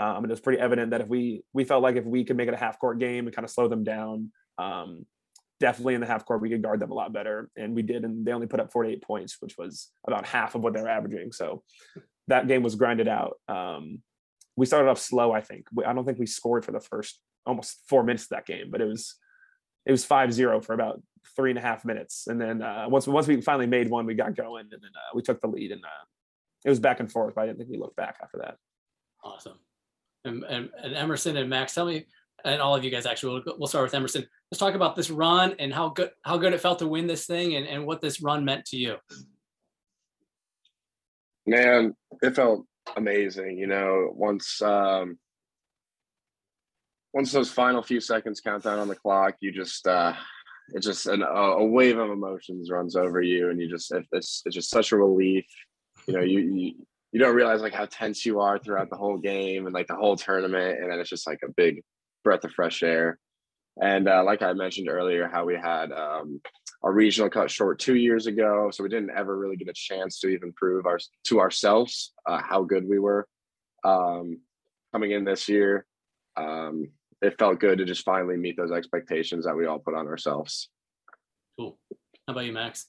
Um, 0.00 0.16
and 0.16 0.26
it 0.26 0.30
was 0.30 0.40
pretty 0.40 0.60
evident 0.60 0.92
that 0.92 1.00
if 1.00 1.08
we 1.08 1.42
we 1.52 1.64
felt 1.64 1.82
like 1.82 1.96
if 1.96 2.04
we 2.04 2.24
could 2.24 2.36
make 2.36 2.48
it 2.48 2.54
a 2.54 2.58
half 2.58 2.78
court 2.78 2.98
game 2.98 3.26
and 3.26 3.34
kind 3.34 3.44
of 3.44 3.50
slow 3.50 3.68
them 3.68 3.82
down, 3.82 4.30
um, 4.56 5.06
definitely 5.60 5.94
in 5.94 6.00
the 6.00 6.06
half 6.06 6.24
court 6.24 6.40
we 6.40 6.50
could 6.50 6.62
guard 6.62 6.80
them 6.80 6.92
a 6.92 6.94
lot 6.94 7.12
better, 7.12 7.50
and 7.56 7.74
we 7.74 7.82
did. 7.82 8.04
And 8.04 8.24
they 8.24 8.32
only 8.32 8.46
put 8.46 8.60
up 8.60 8.70
48 8.70 9.02
points, 9.02 9.36
which 9.40 9.56
was 9.58 9.90
about 10.06 10.26
half 10.26 10.54
of 10.54 10.62
what 10.62 10.72
they're 10.72 10.88
averaging. 10.88 11.32
So 11.32 11.62
that 12.28 12.46
game 12.46 12.62
was 12.62 12.76
grinded 12.76 13.08
out. 13.08 13.38
Um, 13.48 14.02
we 14.56 14.66
started 14.66 14.88
off 14.88 15.00
slow. 15.00 15.32
I 15.32 15.40
think 15.40 15.66
we, 15.74 15.84
I 15.84 15.92
don't 15.92 16.04
think 16.04 16.18
we 16.18 16.26
scored 16.26 16.64
for 16.64 16.72
the 16.72 16.80
first 16.80 17.20
almost 17.44 17.80
four 17.88 18.04
minutes 18.04 18.24
of 18.24 18.30
that 18.30 18.46
game, 18.46 18.70
but 18.70 18.80
it 18.80 18.86
was 18.86 19.16
it 19.84 19.90
was 19.90 20.06
5-0 20.06 20.64
for 20.64 20.74
about 20.74 21.02
three 21.34 21.50
and 21.50 21.58
a 21.58 21.62
half 21.62 21.84
minutes, 21.84 22.28
and 22.28 22.40
then 22.40 22.62
uh, 22.62 22.86
once 22.88 23.08
once 23.08 23.26
we 23.26 23.40
finally 23.40 23.66
made 23.66 23.90
one, 23.90 24.06
we 24.06 24.14
got 24.14 24.36
going, 24.36 24.68
and 24.70 24.80
then 24.80 24.90
uh, 24.94 25.10
we 25.12 25.22
took 25.22 25.40
the 25.40 25.48
lead, 25.48 25.72
and 25.72 25.84
uh, 25.84 26.04
it 26.64 26.70
was 26.70 26.78
back 26.78 27.00
and 27.00 27.10
forth. 27.10 27.34
But 27.34 27.42
I 27.42 27.46
didn't 27.46 27.58
think 27.58 27.70
we 27.70 27.78
looked 27.78 27.96
back 27.96 28.18
after 28.22 28.38
that. 28.38 28.58
Awesome 29.24 29.58
and, 30.24 30.44
and, 30.44 30.70
and 30.82 30.94
Emerson 30.94 31.36
and 31.36 31.48
Max, 31.50 31.74
tell 31.74 31.86
me, 31.86 32.06
and 32.44 32.60
all 32.60 32.74
of 32.74 32.84
you 32.84 32.90
guys 32.90 33.06
actually, 33.06 33.42
we'll, 33.44 33.56
we'll 33.58 33.68
start 33.68 33.84
with 33.84 33.94
Emerson. 33.94 34.26
Let's 34.50 34.60
talk 34.60 34.74
about 34.74 34.96
this 34.96 35.10
run 35.10 35.54
and 35.58 35.72
how 35.72 35.90
good 35.90 36.10
how 36.22 36.38
good 36.38 36.52
it 36.52 36.60
felt 36.60 36.78
to 36.78 36.86
win 36.86 37.06
this 37.06 37.26
thing 37.26 37.56
and, 37.56 37.66
and 37.66 37.86
what 37.86 38.00
this 38.00 38.22
run 38.22 38.44
meant 38.44 38.64
to 38.66 38.76
you. 38.76 38.96
Man, 41.46 41.94
it 42.22 42.34
felt 42.34 42.64
amazing. 42.96 43.58
You 43.58 43.66
know, 43.66 44.10
once 44.14 44.62
um, 44.62 45.18
once 47.12 47.32
those 47.32 47.50
final 47.50 47.82
few 47.82 48.00
seconds 48.00 48.40
count 48.40 48.64
down 48.64 48.78
on 48.78 48.88
the 48.88 48.94
clock, 48.94 49.34
you 49.40 49.52
just 49.52 49.86
uh, 49.86 50.14
it's 50.74 50.86
just 50.86 51.06
an, 51.06 51.22
a 51.22 51.64
wave 51.64 51.98
of 51.98 52.10
emotions 52.10 52.70
runs 52.70 52.96
over 52.96 53.20
you, 53.20 53.50
and 53.50 53.60
you 53.60 53.68
just 53.68 53.92
it's 54.12 54.42
it's 54.44 54.54
just 54.54 54.70
such 54.70 54.92
a 54.92 54.96
relief. 54.96 55.46
You 56.06 56.14
know, 56.14 56.22
you, 56.22 56.38
you 56.40 56.74
you 57.12 57.20
don't 57.20 57.34
realize 57.34 57.60
like 57.60 57.74
how 57.74 57.86
tense 57.86 58.24
you 58.26 58.40
are 58.40 58.58
throughout 58.58 58.90
the 58.90 58.96
whole 58.96 59.18
game 59.18 59.66
and 59.66 59.74
like 59.74 59.86
the 59.86 59.94
whole 59.94 60.16
tournament 60.16 60.78
and 60.80 60.90
then 60.90 60.98
it's 60.98 61.08
just 61.08 61.26
like 61.26 61.40
a 61.44 61.52
big 61.56 61.82
breath 62.24 62.44
of 62.44 62.52
fresh 62.52 62.82
air. 62.82 63.18
And 63.80 64.08
uh, 64.08 64.24
like 64.24 64.42
i 64.42 64.52
mentioned 64.52 64.88
earlier 64.88 65.28
how 65.28 65.44
we 65.44 65.54
had 65.54 65.92
um, 65.92 66.40
our 66.82 66.92
regional 66.92 67.30
cut 67.30 67.50
short 67.50 67.78
two 67.78 67.94
years 67.94 68.26
ago 68.26 68.70
so 68.72 68.82
we 68.82 68.88
didn't 68.88 69.16
ever 69.16 69.36
really 69.36 69.56
get 69.56 69.68
a 69.68 69.72
chance 69.72 70.18
to 70.20 70.28
even 70.28 70.52
prove 70.52 70.84
our 70.86 70.98
to 71.24 71.40
ourselves 71.40 72.12
uh, 72.26 72.40
how 72.42 72.64
good 72.64 72.86
we 72.88 72.98
were 72.98 73.26
um, 73.84 74.40
coming 74.92 75.12
in 75.12 75.24
this 75.24 75.48
year. 75.48 75.86
Um, 76.36 76.88
it 77.22 77.38
felt 77.38 77.60
good 77.60 77.78
to 77.78 77.84
just 77.84 78.04
finally 78.04 78.36
meet 78.36 78.56
those 78.56 78.70
expectations 78.72 79.44
that 79.44 79.56
we 79.56 79.66
all 79.66 79.78
put 79.78 79.94
on 79.94 80.06
ourselves. 80.06 80.70
Cool. 81.58 81.78
How 82.26 82.32
about 82.32 82.44
you 82.44 82.52
max 82.52 82.86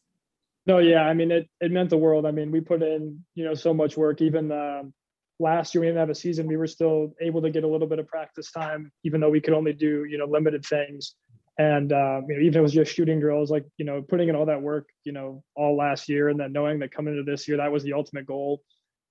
no, 0.65 0.79
yeah, 0.79 1.03
I 1.03 1.13
mean 1.13 1.31
it. 1.31 1.49
It 1.61 1.71
meant 1.71 1.89
the 1.89 1.97
world. 1.97 2.25
I 2.25 2.31
mean, 2.31 2.51
we 2.51 2.61
put 2.61 2.81
in 2.81 3.23
you 3.35 3.45
know 3.45 3.53
so 3.53 3.73
much 3.73 3.97
work. 3.97 4.21
Even 4.21 4.51
um, 4.51 4.93
last 5.39 5.73
year, 5.73 5.81
we 5.81 5.87
didn't 5.87 5.99
have 5.99 6.09
a 6.09 6.15
season. 6.15 6.47
We 6.47 6.57
were 6.57 6.67
still 6.67 7.13
able 7.21 7.41
to 7.41 7.49
get 7.49 7.63
a 7.63 7.67
little 7.67 7.87
bit 7.87 7.99
of 7.99 8.07
practice 8.07 8.51
time, 8.51 8.91
even 9.03 9.21
though 9.21 9.29
we 9.29 9.41
could 9.41 9.53
only 9.53 9.73
do 9.73 10.05
you 10.05 10.17
know 10.17 10.25
limited 10.25 10.65
things. 10.65 11.15
And 11.57 11.91
um, 11.91 12.25
you 12.29 12.35
know, 12.35 12.41
even 12.41 12.47
if 12.47 12.55
it 12.55 12.61
was 12.61 12.73
just 12.73 12.93
shooting 12.93 13.19
drills, 13.19 13.51
like 13.51 13.65
you 13.77 13.85
know, 13.85 14.01
putting 14.01 14.29
in 14.29 14.35
all 14.35 14.45
that 14.45 14.61
work, 14.61 14.87
you 15.03 15.11
know, 15.11 15.43
all 15.55 15.75
last 15.75 16.07
year, 16.07 16.29
and 16.29 16.39
then 16.39 16.53
knowing 16.53 16.79
that 16.79 16.91
coming 16.91 17.17
into 17.17 17.29
this 17.29 17.47
year, 17.47 17.57
that 17.57 17.71
was 17.71 17.83
the 17.83 17.93
ultimate 17.93 18.25
goal. 18.25 18.61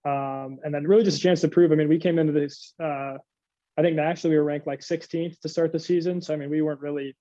Um, 0.05 0.59
and 0.63 0.73
then 0.73 0.85
really 0.85 1.03
just 1.03 1.19
a 1.19 1.21
chance 1.21 1.41
to 1.43 1.49
prove. 1.49 1.73
I 1.73 1.75
mean, 1.75 1.89
we 1.89 1.99
came 1.99 2.19
into 2.19 2.33
this. 2.33 2.73
Uh, 2.83 3.19
I 3.77 3.83
think 3.83 3.97
nationally 3.97 4.35
we 4.35 4.39
were 4.39 4.45
ranked 4.45 4.67
like 4.67 4.81
16th 4.81 5.39
to 5.41 5.49
start 5.49 5.73
the 5.73 5.79
season. 5.79 6.21
So 6.21 6.35
I 6.35 6.37
mean, 6.37 6.51
we 6.51 6.63
weren't 6.63 6.81
really 6.81 7.17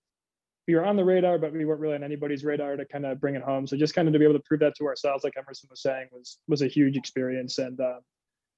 we 0.67 0.75
were 0.75 0.85
on 0.85 0.97
the 0.97 1.05
radar, 1.05 1.37
but 1.37 1.53
we 1.53 1.65
weren't 1.65 1.79
really 1.79 1.95
on 1.95 2.03
anybody's 2.03 2.43
radar 2.43 2.75
to 2.75 2.85
kind 2.85 3.05
of 3.05 3.21
bring 3.21 3.35
it 3.35 3.41
home. 3.41 3.65
So 3.65 3.77
just 3.77 3.95
kind 3.95 4.07
of 4.07 4.13
to 4.13 4.19
be 4.19 4.25
able 4.25 4.35
to 4.35 4.43
prove 4.45 4.59
that 4.59 4.75
to 4.77 4.85
ourselves, 4.85 5.23
like 5.23 5.33
Emerson 5.37 5.69
was 5.69 5.81
saying, 5.81 6.07
was 6.11 6.39
was 6.47 6.61
a 6.61 6.67
huge 6.67 6.97
experience. 6.97 7.57
And 7.57 7.79
uh, 7.79 7.99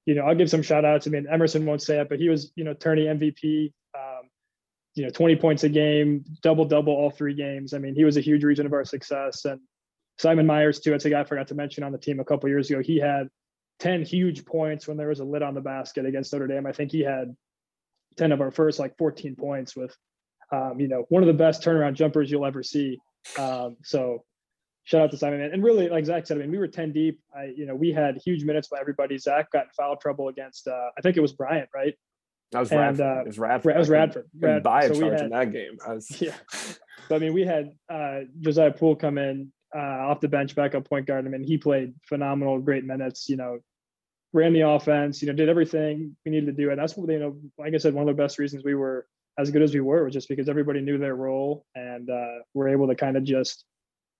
you 0.06 0.14
know, 0.14 0.22
I'll 0.22 0.34
give 0.34 0.50
some 0.50 0.62
shout 0.62 0.84
outs. 0.84 1.06
I 1.06 1.10
mean, 1.10 1.26
Emerson 1.30 1.64
won't 1.64 1.82
say 1.82 2.00
it, 2.00 2.08
but 2.08 2.18
he 2.18 2.28
was 2.28 2.52
you 2.56 2.64
know 2.64 2.74
tourney 2.74 3.04
MVP. 3.04 3.72
Um, 3.94 4.28
you 4.96 5.04
know, 5.04 5.10
20 5.10 5.36
points 5.36 5.62
a 5.62 5.68
game, 5.68 6.24
double 6.42 6.64
double 6.64 6.92
all 6.92 7.10
three 7.10 7.34
games. 7.34 7.74
I 7.74 7.78
mean, 7.78 7.94
he 7.94 8.04
was 8.04 8.16
a 8.16 8.20
huge 8.20 8.42
reason 8.42 8.66
of 8.66 8.72
our 8.72 8.84
success. 8.84 9.44
And 9.44 9.60
Simon 10.18 10.46
Myers 10.46 10.80
too. 10.80 10.94
It's 10.94 11.04
a 11.04 11.10
guy 11.10 11.20
I 11.20 11.24
forgot 11.24 11.48
to 11.48 11.54
mention 11.54 11.84
on 11.84 11.92
the 11.92 11.98
team 11.98 12.18
a 12.18 12.24
couple 12.24 12.48
years 12.48 12.70
ago. 12.70 12.82
He 12.82 12.98
had 12.98 13.28
10 13.78 14.04
huge 14.04 14.44
points 14.44 14.88
when 14.88 14.96
there 14.96 15.08
was 15.08 15.20
a 15.20 15.24
lid 15.24 15.42
on 15.42 15.54
the 15.54 15.60
basket 15.60 16.06
against 16.06 16.32
Notre 16.32 16.48
Dame. 16.48 16.66
I 16.66 16.72
think 16.72 16.90
he 16.90 17.00
had 17.00 17.34
10 18.16 18.32
of 18.32 18.40
our 18.40 18.50
first 18.50 18.80
like 18.80 18.98
14 18.98 19.36
points 19.36 19.76
with 19.76 19.96
um, 20.52 20.80
you 20.80 20.88
know, 20.88 21.06
one 21.08 21.22
of 21.22 21.26
the 21.26 21.32
best 21.34 21.62
turnaround 21.62 21.94
jumpers 21.94 22.30
you'll 22.30 22.46
ever 22.46 22.62
see. 22.62 22.98
Um, 23.38 23.76
so 23.82 24.24
shout 24.84 25.02
out 25.02 25.10
to 25.12 25.16
Simon. 25.16 25.40
And 25.40 25.62
really, 25.62 25.88
like 25.88 26.04
Zach 26.04 26.26
said, 26.26 26.38
I 26.38 26.40
mean, 26.40 26.50
we 26.50 26.58
were 26.58 26.66
10 26.66 26.92
deep. 26.92 27.20
I, 27.34 27.52
you 27.56 27.66
know, 27.66 27.74
we 27.74 27.92
had 27.92 28.18
huge 28.24 28.44
minutes 28.44 28.68
by 28.68 28.78
everybody. 28.80 29.18
Zach 29.18 29.50
got 29.52 29.64
in 29.64 29.70
foul 29.76 29.96
trouble 29.96 30.28
against, 30.28 30.66
uh, 30.66 30.88
I 30.96 31.00
think 31.00 31.16
it 31.16 31.20
was 31.20 31.32
Bryant, 31.32 31.68
right? 31.74 31.94
That 32.52 32.60
was 32.60 32.72
and, 32.72 32.80
Radford. 32.80 33.06
Uh, 33.06 33.20
it 33.20 33.26
was 33.26 33.38
Radford. 33.38 33.76
It 33.76 33.78
was 33.78 33.88
Radford. 33.88 34.26
Radford. 34.38 34.62
Buy 34.64 34.80
a 34.80 34.94
so 34.94 35.00
charge 35.00 35.12
had, 35.12 35.22
in 35.22 35.30
that 35.30 35.52
game. 35.52 35.78
Was... 35.86 36.10
Yeah. 36.20 36.34
So, 37.08 37.16
I 37.16 37.18
mean, 37.18 37.32
we 37.32 37.44
had 37.44 37.72
uh, 37.88 38.20
Josiah 38.40 38.72
Poole 38.72 38.96
come 38.96 39.18
in 39.18 39.52
uh, 39.74 39.78
off 39.78 40.20
the 40.20 40.28
bench, 40.28 40.54
backup 40.54 40.88
point 40.88 41.06
guard. 41.06 41.26
I 41.26 41.28
mean, 41.28 41.44
he 41.44 41.58
played 41.58 41.94
phenomenal, 42.08 42.58
great 42.58 42.84
minutes. 42.84 43.28
You 43.28 43.36
know, 43.36 43.58
ran 44.32 44.52
the 44.52 44.62
offense. 44.62 45.22
You 45.22 45.28
know, 45.28 45.34
did 45.34 45.48
everything 45.48 46.16
we 46.24 46.32
needed 46.32 46.46
to 46.46 46.52
do, 46.52 46.70
and 46.70 46.78
that's 46.78 46.96
what 46.96 47.08
you 47.10 47.18
know. 47.18 47.36
Like 47.58 47.74
I 47.74 47.78
said, 47.78 47.94
one 47.94 48.08
of 48.08 48.16
the 48.16 48.20
best 48.20 48.38
reasons 48.38 48.64
we 48.64 48.74
were 48.74 49.06
as 49.40 49.50
good 49.50 49.62
as 49.62 49.74
we 49.74 49.80
were 49.80 50.04
was 50.04 50.12
just 50.12 50.28
because 50.28 50.48
everybody 50.48 50.80
knew 50.80 50.98
their 50.98 51.14
role 51.14 51.64
and 51.74 52.08
uh, 52.10 52.38
we're 52.54 52.68
able 52.68 52.86
to 52.88 52.94
kind 52.94 53.16
of 53.16 53.24
just 53.24 53.64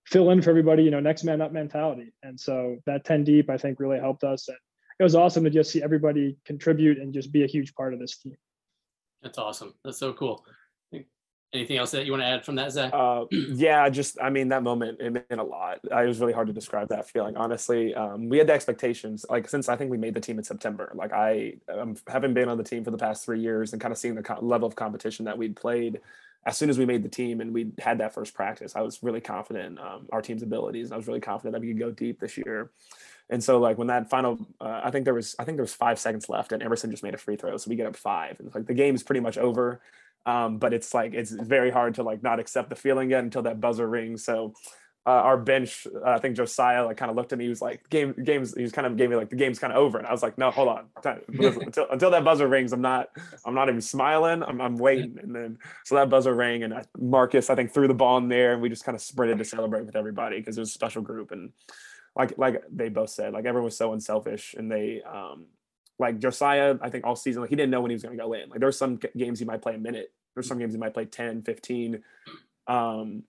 fill 0.05 0.31
in 0.31 0.41
for 0.41 0.49
everybody, 0.49 0.83
you 0.83 0.91
know, 0.91 0.99
next 0.99 1.23
man 1.23 1.41
up 1.41 1.51
mentality. 1.51 2.11
And 2.23 2.39
so 2.39 2.77
that 2.85 3.05
10 3.05 3.23
deep, 3.23 3.49
I 3.49 3.57
think 3.57 3.79
really 3.79 3.99
helped 3.99 4.23
us. 4.23 4.47
And 4.47 4.57
it 4.99 5.03
was 5.03 5.15
awesome 5.15 5.43
to 5.43 5.49
just 5.49 5.71
see 5.71 5.81
everybody 5.81 6.37
contribute 6.45 6.97
and 6.97 7.13
just 7.13 7.31
be 7.31 7.43
a 7.43 7.47
huge 7.47 7.73
part 7.75 7.93
of 7.93 7.99
this 7.99 8.17
team. 8.17 8.35
That's 9.21 9.37
awesome. 9.37 9.73
That's 9.85 9.99
so 9.99 10.13
cool. 10.13 10.43
Anything 11.53 11.77
else 11.77 11.91
that 11.91 12.05
you 12.05 12.11
want 12.11 12.21
to 12.21 12.27
add 12.27 12.45
from 12.45 12.55
that, 12.55 12.71
Zach? 12.71 12.93
Uh, 12.93 13.25
yeah, 13.31 13.87
just 13.89 14.17
I 14.21 14.29
mean 14.29 14.49
that 14.49 14.63
moment 14.63 14.99
it 14.99 15.11
meant 15.11 15.25
a 15.31 15.43
lot. 15.43 15.79
It 15.83 16.07
was 16.07 16.19
really 16.19 16.33
hard 16.33 16.47
to 16.47 16.53
describe 16.53 16.89
that 16.89 17.09
feeling. 17.09 17.35
Honestly, 17.37 17.93
um, 17.95 18.29
we 18.29 18.37
had 18.37 18.47
the 18.47 18.53
expectations. 18.53 19.25
Like 19.29 19.49
since 19.49 19.69
I 19.69 19.75
think 19.75 19.91
we 19.91 19.97
made 19.97 20.13
the 20.13 20.21
team 20.21 20.37
in 20.37 20.43
September. 20.43 20.91
Like 20.95 21.13
I 21.13 21.53
um, 21.69 21.95
having 22.07 22.33
been 22.33 22.49
on 22.49 22.57
the 22.57 22.63
team 22.63 22.83
for 22.83 22.91
the 22.91 22.97
past 22.97 23.25
three 23.25 23.39
years 23.39 23.73
and 23.73 23.81
kind 23.81 23.91
of 23.91 23.97
seeing 23.97 24.15
the 24.15 24.23
co- 24.23 24.39
level 24.41 24.67
of 24.67 24.75
competition 24.75 25.25
that 25.25 25.37
we'd 25.37 25.55
played. 25.55 26.01
As 26.43 26.57
soon 26.57 26.71
as 26.71 26.79
we 26.79 26.87
made 26.87 27.03
the 27.03 27.09
team 27.09 27.39
and 27.39 27.53
we 27.53 27.71
had 27.79 27.99
that 27.99 28.15
first 28.15 28.33
practice, 28.33 28.75
I 28.75 28.81
was 28.81 29.03
really 29.03 29.21
confident 29.21 29.77
in 29.77 29.77
um, 29.77 30.07
our 30.11 30.23
team's 30.23 30.41
abilities. 30.41 30.91
I 30.91 30.97
was 30.97 31.05
really 31.05 31.19
confident 31.19 31.53
that 31.53 31.61
we 31.61 31.67
could 31.67 31.77
go 31.77 31.91
deep 31.91 32.19
this 32.19 32.35
year. 32.35 32.71
And 33.29 33.43
so 33.43 33.59
like 33.59 33.77
when 33.77 33.87
that 33.87 34.09
final, 34.09 34.39
uh, 34.59 34.81
I 34.83 34.89
think 34.89 35.05
there 35.05 35.13
was 35.13 35.35
I 35.37 35.43
think 35.43 35.57
there 35.57 35.63
was 35.63 35.73
five 35.73 35.99
seconds 35.99 36.29
left, 36.29 36.51
and 36.51 36.63
Emerson 36.63 36.89
just 36.89 37.03
made 37.03 37.13
a 37.13 37.17
free 37.17 37.35
throw, 37.35 37.55
so 37.57 37.69
we 37.69 37.75
get 37.75 37.85
up 37.85 37.95
five, 37.95 38.39
and 38.39 38.47
it's 38.47 38.55
like 38.55 38.65
the 38.65 38.73
game's 38.73 39.03
pretty 39.03 39.21
much 39.21 39.37
over. 39.37 39.81
Um, 40.25 40.57
but 40.57 40.73
it's 40.73 40.93
like 40.93 41.13
it's 41.13 41.31
very 41.31 41.71
hard 41.71 41.95
to 41.95 42.03
like 42.03 42.21
not 42.21 42.39
accept 42.39 42.69
the 42.69 42.75
feeling 42.75 43.09
yet 43.09 43.23
until 43.23 43.41
that 43.43 43.59
buzzer 43.59 43.87
rings. 43.87 44.23
So 44.23 44.53
uh, 45.05 45.09
our 45.09 45.37
bench, 45.37 45.87
uh, 45.87 46.09
I 46.11 46.19
think 46.19 46.35
Josiah 46.35 46.85
like 46.85 46.97
kind 46.97 47.09
of 47.09 47.17
looked 47.17 47.33
at 47.33 47.39
me. 47.39 47.45
He 47.45 47.49
was 47.49 47.61
like, 47.61 47.89
"Game, 47.89 48.13
games." 48.23 48.53
He 48.55 48.61
was 48.61 48.71
kind 48.71 48.85
of 48.85 48.95
gave 48.97 49.09
me 49.09 49.15
like 49.15 49.31
the 49.31 49.35
game's 49.35 49.57
kind 49.57 49.73
of 49.73 49.77
over, 49.77 49.97
and 49.97 50.05
I 50.05 50.11
was 50.11 50.21
like, 50.21 50.37
"No, 50.37 50.51
hold 50.51 50.67
on, 50.67 50.85
until, 51.03 51.87
until 51.89 52.11
that 52.11 52.23
buzzer 52.23 52.47
rings, 52.47 52.71
I'm 52.71 52.81
not, 52.81 53.09
I'm 53.43 53.55
not 53.55 53.67
even 53.67 53.81
smiling. 53.81 54.43
I'm, 54.43 54.61
I'm 54.61 54.77
waiting." 54.77 55.17
And 55.19 55.35
then 55.35 55.57
so 55.85 55.95
that 55.95 56.11
buzzer 56.11 56.35
rang, 56.35 56.61
and 56.61 56.85
Marcus, 56.99 57.49
I 57.49 57.55
think, 57.55 57.73
threw 57.73 57.87
the 57.87 57.95
ball 57.95 58.19
in 58.19 58.27
there, 58.27 58.53
and 58.53 58.61
we 58.61 58.69
just 58.69 58.83
kind 58.83 58.95
of 58.95 59.01
sprinted 59.01 59.39
to 59.39 59.45
celebrate 59.45 59.87
with 59.87 59.95
everybody 59.95 60.37
because 60.37 60.55
it 60.55 60.61
was 60.61 60.69
a 60.69 60.73
special 60.73 61.01
group, 61.01 61.31
and 61.31 61.51
like 62.15 62.37
like 62.37 62.61
they 62.71 62.89
both 62.89 63.09
said, 63.09 63.33
like 63.33 63.45
everyone 63.45 63.65
was 63.65 63.77
so 63.77 63.93
unselfish, 63.93 64.53
and 64.55 64.71
they 64.71 65.01
um 65.01 65.47
like 65.99 66.19
Josiah, 66.19 66.75
I 66.81 66.89
think 66.89 67.05
all 67.05 67.15
season, 67.15 67.41
like 67.41 67.49
he 67.49 67.55
didn't 67.55 67.71
know 67.71 67.81
when 67.81 67.91
he 67.91 67.95
was 67.95 68.03
going 68.03 68.17
to 68.17 68.23
go 68.23 68.33
in. 68.33 68.49
Like 68.49 68.59
there's 68.59 68.77
some 68.77 68.99
games 69.15 69.39
he 69.39 69.45
might 69.45 69.61
play 69.61 69.75
a 69.75 69.79
minute. 69.79 70.11
There's 70.33 70.47
some 70.47 70.59
games 70.59 70.73
he 70.73 70.79
might 70.79 70.93
play 70.93 71.05
10, 71.05 71.43
15. 71.43 72.03
Um, 72.67 73.23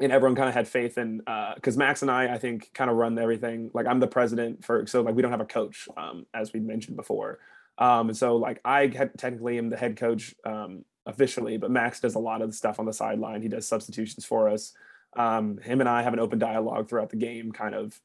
and 0.00 0.10
everyone 0.10 0.34
kind 0.34 0.48
of 0.48 0.54
had 0.54 0.66
faith 0.66 0.98
in 0.98 1.18
because 1.18 1.76
uh, 1.76 1.78
Max 1.78 2.02
and 2.02 2.10
I, 2.10 2.34
I 2.34 2.38
think, 2.38 2.70
kind 2.74 2.90
of 2.90 2.96
run 2.96 3.18
everything. 3.18 3.70
Like 3.72 3.86
I'm 3.86 4.00
the 4.00 4.08
president 4.08 4.64
for, 4.64 4.86
so 4.86 5.02
like 5.02 5.14
we 5.14 5.22
don't 5.22 5.30
have 5.30 5.40
a 5.40 5.46
coach, 5.46 5.88
um, 5.96 6.26
as 6.34 6.52
we 6.52 6.60
mentioned 6.60 6.96
before. 6.96 7.38
Um, 7.78 8.08
and 8.08 8.16
so 8.16 8.36
like 8.36 8.60
I 8.64 8.88
had, 8.88 9.16
technically 9.16 9.58
am 9.58 9.70
the 9.70 9.76
head 9.76 9.96
coach 9.96 10.34
um, 10.44 10.84
officially, 11.06 11.56
but 11.56 11.70
Max 11.70 12.00
does 12.00 12.16
a 12.16 12.20
lot 12.20 12.42
of 12.42 12.50
the 12.50 12.56
stuff 12.56 12.80
on 12.80 12.86
the 12.86 12.92
sideline. 12.92 13.42
He 13.42 13.48
does 13.48 13.68
substitutions 13.68 14.24
for 14.24 14.48
us. 14.48 14.72
Um, 15.16 15.58
him 15.58 15.80
and 15.80 15.88
I 15.88 16.02
have 16.02 16.12
an 16.12 16.18
open 16.18 16.38
dialogue 16.38 16.88
throughout 16.88 17.10
the 17.10 17.16
game, 17.16 17.52
kind 17.52 17.74
of 17.74 18.00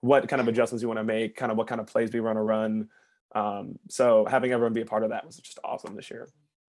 what 0.00 0.28
kind 0.28 0.40
of 0.40 0.48
adjustments 0.48 0.82
you 0.82 0.88
want 0.88 0.98
to 0.98 1.04
make, 1.04 1.36
kind 1.36 1.50
of 1.50 1.58
what 1.58 1.66
kind 1.66 1.80
of 1.80 1.86
plays 1.86 2.12
we 2.12 2.20
want 2.20 2.36
to 2.36 2.42
run. 2.42 2.88
Um, 3.34 3.78
so 3.88 4.26
having 4.28 4.52
everyone 4.52 4.72
be 4.72 4.82
a 4.82 4.86
part 4.86 5.04
of 5.04 5.10
that 5.10 5.26
was 5.26 5.36
just 5.36 5.58
awesome 5.64 5.96
this 5.96 6.10
year. 6.10 6.28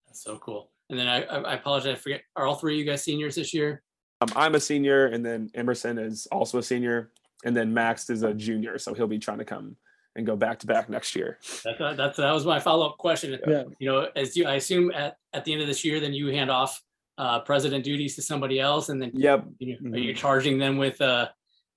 That's 0.08 0.24
so 0.24 0.38
cool. 0.38 0.72
And 0.89 1.00
then 1.00 1.08
I, 1.08 1.24
I 1.24 1.54
apologize, 1.56 1.94
I 1.94 2.00
forget, 2.00 2.22
are 2.36 2.46
all 2.46 2.56
three 2.56 2.76
of 2.76 2.80
you 2.80 2.86
guys 2.86 3.04
seniors 3.04 3.36
this 3.36 3.54
year? 3.54 3.82
Um, 4.22 4.30
I'm 4.36 4.56
a 4.56 4.60
senior, 4.60 5.08
and 5.08 5.26
then 5.26 5.50
Emerson 5.56 5.98
is 5.98 6.28
also 6.32 6.60
a 6.60 6.63
senior, 6.63 7.12
and 7.46 7.56
then 7.56 7.74
Max 7.74 8.10
is 8.10 8.24
a 8.24 8.34
junior, 8.34 8.78
so 8.78 8.94
he'll 8.94 9.08
be 9.08 9.20
trying 9.20 9.39
to 9.39 9.46
come 9.46 9.76
and 10.16 10.26
go 10.26 10.36
back 10.36 10.60
to 10.60 10.68
back 10.68 10.89
next 10.89 11.16
year. 11.16 11.39
That's 11.63 11.82
uh, 11.82 11.94
that's 11.94 12.18
that 12.18 12.32
was 12.32 12.46
my 12.46 12.60
follow 12.60 12.89
up 12.89 12.98
question. 12.98 13.38
Yeah. 13.48 13.63
You 13.80 13.89
know, 13.89 14.08
as 14.16 14.38
you, 14.38 14.46
I 14.46 14.56
assume 14.56 14.92
at, 14.92 15.18
at 15.34 15.44
the 15.46 15.54
end 15.54 15.62
of 15.62 15.68
this 15.68 15.84
year, 15.84 16.00
then 16.00 16.13
you 16.13 16.28
hand 16.28 16.52
off 16.52 16.82
uh, 17.18 17.39
president 17.39 17.84
duties 17.84 18.16
to 18.16 18.22
somebody 18.22 18.60
else, 18.60 18.89
and 18.89 19.02
then 19.02 19.12
yep, 19.13 19.46
you 19.60 19.74
know, 19.74 19.80
mm-hmm. 19.80 19.94
are 19.96 19.98
you 19.98 20.13
charging 20.13 20.58
them 20.58 20.78
with 20.78 21.02
uh, 21.02 21.30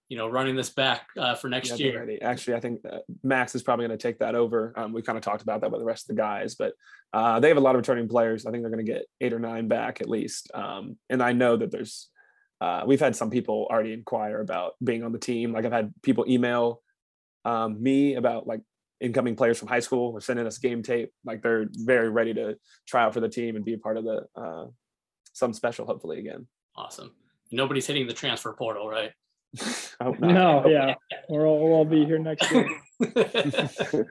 you 0.09 0.17
know, 0.17 0.29
running 0.29 0.55
this 0.55 0.71
back 0.71 1.09
uh, 1.19 1.35
for 1.35 1.49
next 1.49 1.71
yeah, 1.71 1.87
year. 1.87 2.01
Ready. 2.01 2.23
Actually, 2.23 2.55
I 2.55 2.61
think 2.61 2.81
Max 3.23 3.55
is 3.55 3.63
probably 3.63 3.87
going 3.87 3.99
to 3.99 4.03
take 4.03 4.21
that 4.21 4.35
over. 4.35 4.73
Um, 4.77 4.93
we 4.93 5.03
kind 5.03 5.19
of 5.19 5.25
talked 5.25 5.43
about 5.43 5.63
that 5.63 5.71
with 5.71 5.81
the 5.81 5.85
rest 5.85 6.09
of 6.09 6.15
the 6.15 6.23
guys, 6.23 6.55
but 6.55 6.75
uh, 7.13 7.41
they 7.41 7.49
have 7.49 7.57
a 7.57 7.61
lot 7.61 7.75
of 7.75 7.81
returning 7.81 8.09
players. 8.09 8.47
I 8.47 8.51
think 8.51 8.63
they're 8.63 8.71
going 8.71 8.85
to 8.85 8.93
get 8.93 9.07
eight 9.21 9.33
or 9.33 9.41
nine 9.41 9.67
back 9.69 10.01
at 10.01 10.09
least. 10.09 10.51
Um, 10.55 10.97
and 11.11 11.23
I 11.23 11.33
know 11.33 11.57
that 11.57 11.73
there's, 11.73 12.09
uh, 12.61 12.85
we've 12.87 13.01
had 13.01 13.17
some 13.17 13.31
people 13.31 13.67
already 13.71 13.93
inquire 13.93 14.41
about 14.41 14.75
being 14.83 15.03
on 15.03 15.13
the 15.13 15.19
team. 15.19 15.53
Like 15.53 15.65
I've 15.65 15.73
had 15.73 15.93
people 16.03 16.25
email 16.29 16.83
um, 17.45 17.83
me 17.83 18.15
about 18.15 18.47
like 18.47 18.61
incoming 19.01 19.35
players 19.35 19.59
from 19.59 19.69
high 19.69 19.81
school 19.81 20.13
or 20.13 20.21
sending 20.21 20.47
us 20.47 20.59
game 20.59 20.83
tape. 20.83 21.11
Like 21.25 21.43
they're 21.43 21.67
very 21.73 22.11
ready 22.11 22.33
to 22.35 22.57
try 22.87 23.03
out 23.03 23.13
for 23.13 23.21
the 23.21 23.29
team 23.29 23.57
and 23.57 23.65
be 23.65 23.75
a 23.75 23.79
part 23.79 23.97
of 23.97 24.05
the 24.05 24.27
uh, 24.37 24.67
some 25.33 25.53
special, 25.53 25.85
hopefully 25.85 26.19
again. 26.19 26.47
Awesome. 26.77 27.13
Nobody's 27.51 27.87
hitting 27.87 28.07
the 28.07 28.13
transfer 28.15 28.53
portal, 28.53 28.89
right? 28.89 29.11
no, 30.21 30.67
yeah, 30.67 30.95
we'll 31.29 31.43
all, 31.43 31.65
we'll 31.65 31.73
all 31.75 31.85
be 31.85 32.05
here 32.05 32.19
next 32.19 32.51
year. 32.51 32.69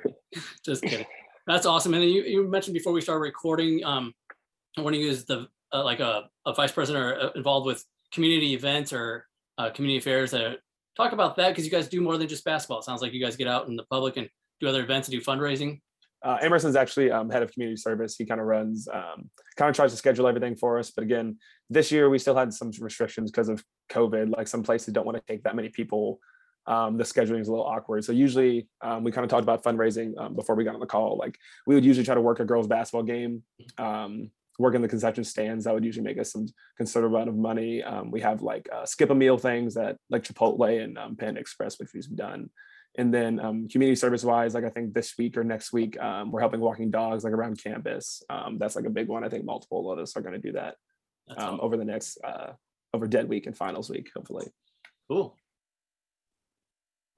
Just 0.66 0.84
kidding. 0.84 1.06
That's 1.48 1.66
awesome. 1.66 1.94
And 1.94 2.04
then 2.04 2.10
you, 2.10 2.24
you 2.24 2.48
mentioned 2.48 2.74
before 2.74 2.94
we 2.94 3.02
started 3.02 3.22
recording, 3.22 3.84
um, 3.84 4.14
when 4.76 4.94
you 4.94 5.10
is 5.10 5.26
the 5.26 5.48
uh, 5.74 5.84
like 5.84 6.00
a, 6.00 6.24
a 6.46 6.54
vice 6.54 6.72
president 6.72 7.04
or 7.04 7.20
uh, 7.20 7.30
involved 7.36 7.66
with 7.66 7.84
community 8.12 8.54
events 8.54 8.94
or 8.94 9.26
uh, 9.58 9.70
community 9.70 9.98
affairs. 9.98 10.34
Uh, 10.34 10.56
talk 10.96 11.12
about 11.12 11.36
that 11.36 11.50
because 11.50 11.66
you 11.66 11.72
guys 11.72 11.88
do 11.88 12.02
more 12.02 12.18
than 12.18 12.28
just 12.28 12.46
basketball. 12.46 12.80
It 12.80 12.86
sounds 12.86 13.02
like 13.02 13.14
you 13.14 13.24
guys 13.24 13.36
get 13.36 13.48
out 13.48 13.68
in 13.68 13.76
the 13.76 13.84
public 13.84 14.18
and 14.18 14.30
do 14.60 14.68
other 14.68 14.84
events 14.84 15.08
and 15.08 15.18
do 15.18 15.24
fundraising. 15.24 15.82
Uh, 16.26 16.38
Emerson's 16.42 16.76
actually 16.76 17.12
um, 17.12 17.30
head 17.30 17.44
of 17.44 17.52
community 17.52 17.78
service. 17.78 18.16
He 18.16 18.26
kind 18.26 18.42
of 18.42 18.48
runs, 18.48 18.88
um, 18.92 19.30
kind 19.58 19.70
of 19.70 19.76
tries 19.76 19.92
to 19.92 19.98
schedule 19.98 20.28
everything 20.28 20.56
for 20.56 20.80
us. 20.80 20.90
But 20.90 21.04
again, 21.04 21.38
this 21.70 21.92
year 21.92 22.10
we 22.10 22.18
still 22.18 22.36
had 22.36 22.52
some 22.52 22.72
restrictions 22.82 23.30
because 23.30 23.48
of 23.48 23.64
COVID. 23.92 24.36
Like 24.36 24.48
some 24.48 24.64
places 24.64 24.92
don't 24.92 25.06
want 25.06 25.18
to 25.18 25.24
take 25.32 25.44
that 25.44 25.56
many 25.56 25.70
people. 25.70 26.20
Um, 26.66 26.98
the 26.98 27.04
scheduling 27.04 27.42
is 27.42 27.48
a 27.48 27.52
little 27.52 27.68
awkward. 27.68 28.06
So 28.06 28.12
usually 28.12 28.68
um, 28.82 29.04
we 29.04 29.12
kind 29.12 29.24
of 29.24 29.30
talked 29.30 29.44
about 29.44 29.64
fundraising 29.64 30.18
um, 30.18 30.34
before 30.34 30.56
we 30.56 30.64
got 30.64 30.74
on 30.74 30.80
the 30.80 30.88
call. 30.88 31.16
Like 31.16 31.38
we 31.68 31.76
would 31.76 31.86
usually 31.86 32.06
try 32.06 32.16
to 32.16 32.22
work 32.22 32.40
a 32.40 32.46
girls 32.46 32.66
basketball 32.66 33.04
game, 33.04 33.44
um, 33.78 34.32
work 34.58 34.74
in 34.74 34.82
the 34.82 34.88
concession 34.88 35.24
stands. 35.24 35.66
That 35.66 35.76
would 35.76 35.86
usually 35.86 36.06
make 36.06 36.18
us 36.18 36.32
some 36.32 36.48
considerable 36.76 37.18
amount 37.18 37.30
of 37.30 37.36
money. 37.36 37.84
We 38.10 38.22
have 38.22 38.42
like 38.42 38.68
uh, 38.74 38.88
skip 38.88 39.12
a 39.12 39.16
meal 39.16 39.38
things 39.38 39.76
that 39.76 39.98
like 40.10 40.24
Chipotle 40.24 40.84
and 40.84 40.98
Panda 41.20 41.40
Express, 41.40 41.78
which 41.78 41.90
we've 41.94 42.16
done. 42.16 42.50
And 42.98 43.14
then 43.14 43.40
um, 43.40 43.68
community 43.68 43.96
service 43.96 44.24
wise, 44.24 44.54
like 44.54 44.64
I 44.64 44.70
think 44.70 44.94
this 44.94 45.16
week 45.18 45.38
or 45.38 45.44
next 45.44 45.74
week, 45.74 46.00
um, 46.02 46.32
we're 46.32 46.40
helping 46.40 46.62
walking 46.62 46.92
dogs 46.92 47.24
like 47.24 47.34
around 47.34 47.62
campus. 47.62 48.24
Um, 48.30 48.58
that's 48.58 48.76
like 48.76 48.86
a 48.86 48.90
big 48.90 49.08
one. 49.08 49.24
I 49.24 49.30
think 49.30 49.46
multiple 49.46 49.92
of 49.92 50.00
us 50.00 50.16
are 50.16 50.22
going 50.22 50.34
to 50.34 50.40
do 50.40 50.54
that 50.54 50.76
um, 51.38 51.60
over 51.62 51.78
the 51.78 51.86
next 51.86 52.18
uh, 52.24 52.54
over 52.94 53.08
dead 53.08 53.28
week 53.28 53.48
and 53.48 53.58
finals 53.58 53.90
week, 53.90 54.10
hopefully. 54.16 54.48
Cool. 55.10 55.36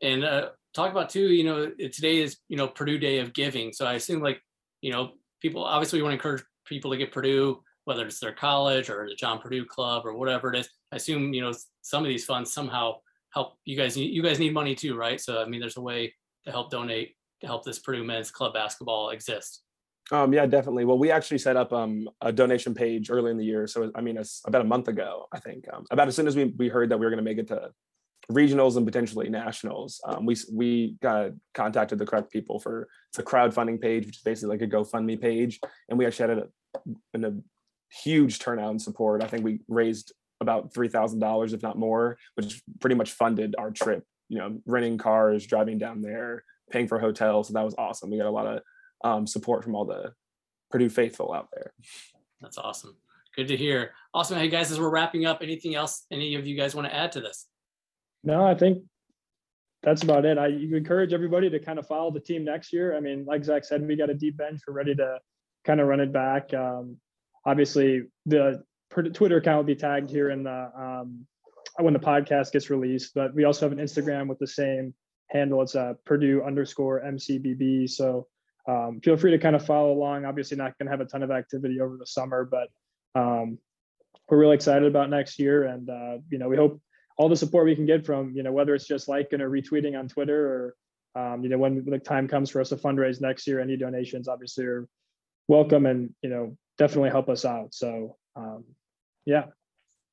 And 0.02 0.24
uh, 0.24 0.50
talk 0.74 0.92
about 0.92 1.10
too, 1.10 1.28
you 1.28 1.44
know, 1.44 1.70
today 1.70 2.18
is 2.18 2.38
you 2.50 2.58
know 2.58 2.68
Purdue 2.68 3.00
Day 3.00 3.20
of 3.20 3.34
Giving, 3.34 3.74
so 3.74 3.86
I 3.86 3.94
assume 3.94 4.22
like 4.22 4.42
you 4.82 4.92
know 4.92 5.12
people 5.42 5.64
obviously 5.64 6.00
we 6.00 6.04
want 6.04 6.14
to 6.14 6.18
encourage 6.18 6.44
people 6.66 6.92
to 6.92 6.98
get 6.98 7.12
Purdue, 7.12 7.62
whether 7.86 8.06
it's 8.06 8.20
their 8.20 8.34
college 8.34 8.90
or 8.90 9.08
the 9.08 9.16
John 9.16 9.40
Purdue 9.40 9.66
Club 9.66 10.06
or 10.06 10.16
whatever 10.16 10.54
it 10.54 10.60
is. 10.60 10.70
I 10.92 10.98
assume 10.98 11.34
you 11.34 11.42
know 11.42 11.54
some 11.82 12.04
of 12.04 12.10
these 12.10 12.26
funds 12.26 12.54
somehow 12.54 12.98
help 13.38 13.58
you 13.66 13.78
guys. 13.78 13.96
You 13.96 14.24
guys 14.24 14.40
need 14.40 14.54
money 14.54 14.74
too, 14.74 14.96
right? 14.96 15.20
So 15.22 15.42
I 15.42 15.46
mean, 15.46 15.60
there's 15.60 15.78
a 15.78 15.82
way 15.82 16.14
to 16.46 16.52
help 16.52 16.72
donate 16.72 17.16
to 17.42 17.48
help 17.48 17.64
this 17.64 17.80
Purdue 17.80 18.04
men's 18.04 18.32
club 18.32 18.54
basketball 18.54 19.12
exist. 19.12 19.62
Um, 20.12 20.34
yeah, 20.34 20.46
definitely. 20.46 20.86
Well, 20.86 20.98
we 20.98 21.12
actually 21.12 21.38
set 21.38 21.58
up 21.58 21.72
um, 21.74 22.10
a 22.22 22.32
donation 22.32 22.74
page 22.74 23.12
early 23.12 23.30
in 23.30 23.38
the 23.38 23.46
year. 23.46 23.68
So, 23.68 23.92
I 23.94 24.02
mean, 24.02 24.18
about 24.46 24.62
a 24.62 24.66
month 24.66 24.88
ago, 24.88 25.28
I 25.34 25.40
think. 25.40 25.66
Um, 25.72 25.86
about 25.92 26.08
as 26.08 26.16
soon 26.16 26.28
as 26.28 26.36
we, 26.36 26.46
we 26.58 26.70
heard 26.70 26.90
that 26.90 26.98
we 26.98 27.06
were 27.06 27.12
going 27.12 27.24
to 27.24 27.30
make 27.30 27.38
it 27.38 27.48
to 27.50 27.72
regionals 28.32 28.78
and 28.78 28.86
potentially 28.86 29.30
nationals, 29.30 30.02
um, 30.08 30.26
we 30.26 30.36
we 30.52 30.96
got 31.02 31.32
contacted 31.54 32.00
the 32.00 32.06
correct 32.06 32.32
people 32.32 32.60
for 32.60 32.88
it's 33.10 33.20
a 33.20 33.24
crowdfunding 33.24 33.80
page, 33.82 34.06
which 34.06 34.18
is 34.18 34.24
basically 34.24 34.58
like 34.58 34.68
a 34.68 34.74
GoFundMe 34.76 35.22
page, 35.22 35.60
and 35.90 36.00
we 36.00 36.06
actually 36.06 36.30
had 36.30 36.40
a, 36.40 37.28
a 37.28 37.34
huge 38.04 38.40
turnout 38.40 38.72
and 38.72 38.82
support. 38.82 39.24
I 39.24 39.28
think 39.28 39.44
we 39.44 39.60
raised 39.68 40.14
about 40.42 40.74
three 40.74 40.88
thousand 40.88 41.20
dollars, 41.20 41.54
if 41.54 41.64
not 41.64 41.78
more, 41.78 42.18
which 42.36 42.62
pretty 42.80 42.96
much 42.96 43.12
funded 43.12 43.56
our 43.58 43.72
trip. 43.72 44.04
You 44.30 44.40
know, 44.40 44.60
renting 44.66 44.98
cars, 44.98 45.46
driving 45.48 45.78
down 45.78 46.02
there, 46.02 46.44
paying 46.70 46.88
for 46.88 47.00
hotels. 47.00 47.48
So 47.48 47.54
that 47.54 47.64
was 47.64 47.76
awesome. 47.78 48.10
We 48.12 48.18
got 48.18 48.28
a 48.28 48.32
lot 48.32 48.48
of 48.48 48.62
um, 49.04 49.28
support 49.28 49.64
from 49.64 49.76
all 49.76 49.86
the 49.86 50.14
Purdue 50.70 50.90
faithful 50.90 51.34
out 51.34 51.48
there. 51.54 51.74
That's 52.42 52.58
awesome. 52.58 52.98
Good 53.36 53.48
to 53.50 53.58
hear. 53.58 53.92
Awesome. 54.14 54.38
Hey 54.38 54.50
guys, 54.50 54.72
as 54.72 54.80
we're 54.80 54.90
wrapping 54.90 55.26
up, 55.26 55.40
anything 55.42 55.76
else 55.76 56.06
any 56.12 56.36
of 56.36 56.46
you 56.46 56.58
guys 56.58 56.76
want 56.76 56.88
to 56.88 56.96
add 56.96 57.12
to 57.14 57.22
this? 57.22 57.48
No, 58.24 58.46
I 58.46 58.56
think 58.56 58.84
that's 59.84 60.04
about 60.04 60.26
it. 60.26 60.38
I 60.38 60.48
encourage 60.48 61.14
everybody 61.14 61.50
to 61.50 61.60
kind 61.60 61.80
of 61.80 61.88
follow 61.88 62.12
the 62.12 62.20
team 62.20 62.44
next 62.44 62.74
year. 62.74 62.98
I 62.98 63.00
mean, 63.00 63.26
like 63.26 63.46
Zach 63.46 63.64
said, 63.64 63.88
we 63.88 63.96
got 63.96 64.10
a 64.10 64.14
deep 64.14 64.38
bench. 64.38 64.62
We're 64.68 64.74
ready 64.74 64.96
to 64.96 65.20
kind 65.66 65.80
of 65.80 65.88
run 65.88 66.00
it 66.00 66.12
back. 66.12 66.54
Um, 66.54 66.98
obviously, 67.46 68.04
the 68.26 68.64
Twitter 68.90 69.38
account 69.38 69.58
will 69.58 69.64
be 69.64 69.76
tagged 69.76 70.10
here 70.10 70.30
in 70.30 70.44
the 70.44 70.72
um, 70.78 71.26
when 71.80 71.94
the 71.94 72.00
podcast 72.00 72.52
gets 72.52 72.70
released. 72.70 73.14
But 73.14 73.34
we 73.34 73.44
also 73.44 73.68
have 73.68 73.78
an 73.78 73.84
Instagram 73.84 74.28
with 74.28 74.40
the 74.40 74.48
same 74.48 74.94
handle. 75.30 75.62
It's 75.62 75.76
uh, 75.76 75.94
Purdue 76.06 76.44
underscore 76.44 77.02
MCBB. 77.02 77.90
So 77.90 78.28
um, 78.68 79.00
feel 79.04 79.18
free 79.18 79.32
to 79.32 79.38
kind 79.38 79.56
of 79.56 79.66
follow 79.66 79.92
along. 79.92 80.26
Obviously, 80.26 80.58
not 80.58 80.78
going 80.78 80.88
to 80.88 80.92
have 80.92 81.02
a 81.02 81.06
ton 81.06 81.24
of 81.24 81.32
activity 81.32 81.80
over 81.80 81.98
the 81.98 82.06
summer, 82.06 82.46
but 82.46 82.70
um, 83.20 83.58
we're 84.30 84.38
really 84.38 84.56
excited 84.56 84.88
about 84.88 85.10
next 85.10 85.40
year. 85.40 85.64
And 85.64 85.90
uh, 85.90 86.18
you 86.30 86.38
know, 86.38 86.50
we 86.50 86.58
hope 86.58 86.82
all 87.18 87.30
the 87.30 87.36
support 87.36 87.66
we 87.66 87.76
can 87.76 87.86
get 87.86 88.06
from 88.06 88.34
you 88.36 88.44
know 88.44 88.52
whether 88.52 88.76
it's 88.76 88.88
just 88.88 89.08
liking 89.08 89.42
or 89.42 89.50
retweeting 89.50 89.98
on 89.98 90.08
Twitter 90.08 90.74
or 91.16 91.22
um, 91.22 91.44
you 91.44 91.50
know 91.50 91.58
when 91.58 91.84
the 91.84 92.00
time 92.00 92.28
comes 92.28 92.50
for 92.50 92.62
us 92.62 92.70
to 92.70 92.76
fundraise 92.76 93.22
next 93.22 93.48
year, 93.48 93.60
any 93.60 93.78
donations 93.78 94.28
obviously 94.28 94.66
are 94.66 94.88
welcome 95.48 95.86
and 95.86 96.14
you 96.22 96.30
know 96.30 96.58
definitely 96.78 97.10
help 97.10 97.30
us 97.30 97.46
out. 97.46 97.74
So 97.74 98.18
um, 98.38 98.64
Yeah. 99.26 99.46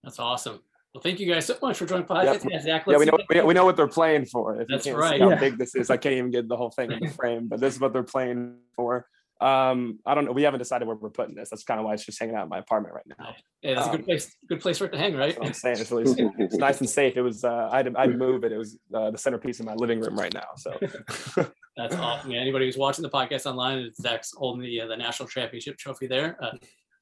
That's 0.03 0.19
awesome. 0.19 0.61
Well, 0.95 1.03
thank 1.03 1.19
you 1.19 1.33
guys 1.33 1.47
so 1.47 1.57
much 1.61 1.77
for 1.79 1.87
joining 1.87 2.07
podcast. 2.07 2.45
Yep. 2.45 2.53
Yeah, 2.53 2.61
Zach, 2.61 2.85
Yeah, 2.87 2.99
we 2.99 3.05
know 3.07 3.19
we, 3.29 3.41
we 3.41 3.55
know 3.55 3.65
what 3.65 3.77
they're 3.77 3.89
playing 3.89 4.27
for. 4.27 4.61
If 4.61 4.69
That's 4.69 4.87
you 4.87 4.93
can't 4.93 5.03
right. 5.03 5.17
See 5.19 5.23
how 5.23 5.31
Yeah. 5.31 5.41
big 5.41 5.59
this 5.59 5.75
is, 5.75 5.91
I 5.91 5.97
can't 5.97 6.15
even 6.15 6.31
get 6.31 6.49
the 6.49 6.57
whole 6.57 6.71
thing 6.71 6.93
in 6.93 7.01
the 7.01 7.09
frame. 7.21 7.49
But 7.49 7.59
this 7.61 7.75
is 7.75 7.81
what 7.81 7.93
they're 7.93 8.03
playing 8.05 8.59
for. 8.77 9.07
Um, 9.41 9.99
I 10.07 10.15
don't 10.15 10.25
know. 10.27 10.33
We 10.33 10.45
haven't 10.45 10.61
decided 10.61 10.87
where 10.87 10.97
we're 10.97 11.11
putting 11.11 11.35
this. 11.35 11.51
That's 11.51 11.65
kind 11.65 11.81
of 11.81 11.85
why 11.87 11.95
it's 11.95 12.05
just 12.07 12.21
hanging 12.21 12.37
out 12.37 12.45
in 12.45 12.49
my 12.49 12.59
apartment 12.59 12.95
right 12.95 13.05
now. 13.19 13.35
Yeah, 13.63 13.75
that's 13.75 13.87
a 13.89 13.91
Um, 13.91 13.97
good 13.97 14.05
place. 14.07 14.37
Good 14.49 14.61
place 14.61 14.79
for 14.79 14.85
it 14.85 14.93
to 14.93 14.99
hang, 14.99 15.17
right? 15.17 15.37
I'm 15.43 15.53
saying. 15.53 15.79
It's 15.81 15.91
really 15.91 16.15
it's 16.39 16.55
nice 16.57 16.79
and 16.81 16.89
safe. 16.89 17.17
It 17.17 17.23
was 17.23 17.43
uh, 17.45 17.69
I 17.73 17.79
had 17.79 17.87
to, 17.93 17.99
I 17.99 18.03
had 18.03 18.17
move 18.17 18.45
it. 18.45 18.53
It 18.53 18.57
was 18.59 18.79
uh, 18.95 19.11
the 19.11 19.19
centerpiece 19.19 19.59
of 19.59 19.67
my 19.67 19.75
living 19.75 20.01
room 20.01 20.17
right 20.17 20.33
now. 20.33 20.47
So 20.57 20.79
That's 21.77 21.97
awesome. 21.97 22.31
Man. 22.31 22.39
Anybody 22.39 22.67
who's 22.67 22.77
watching 22.79 23.03
the 23.03 23.11
podcast 23.11 23.47
online, 23.47 23.79
it's 23.79 24.01
Zach's 24.01 24.33
holding 24.37 24.63
the 24.63 24.83
uh, 24.83 24.87
the 24.87 24.97
national 24.97 25.29
championship 25.29 25.77
trophy 25.79 26.07
there. 26.07 26.39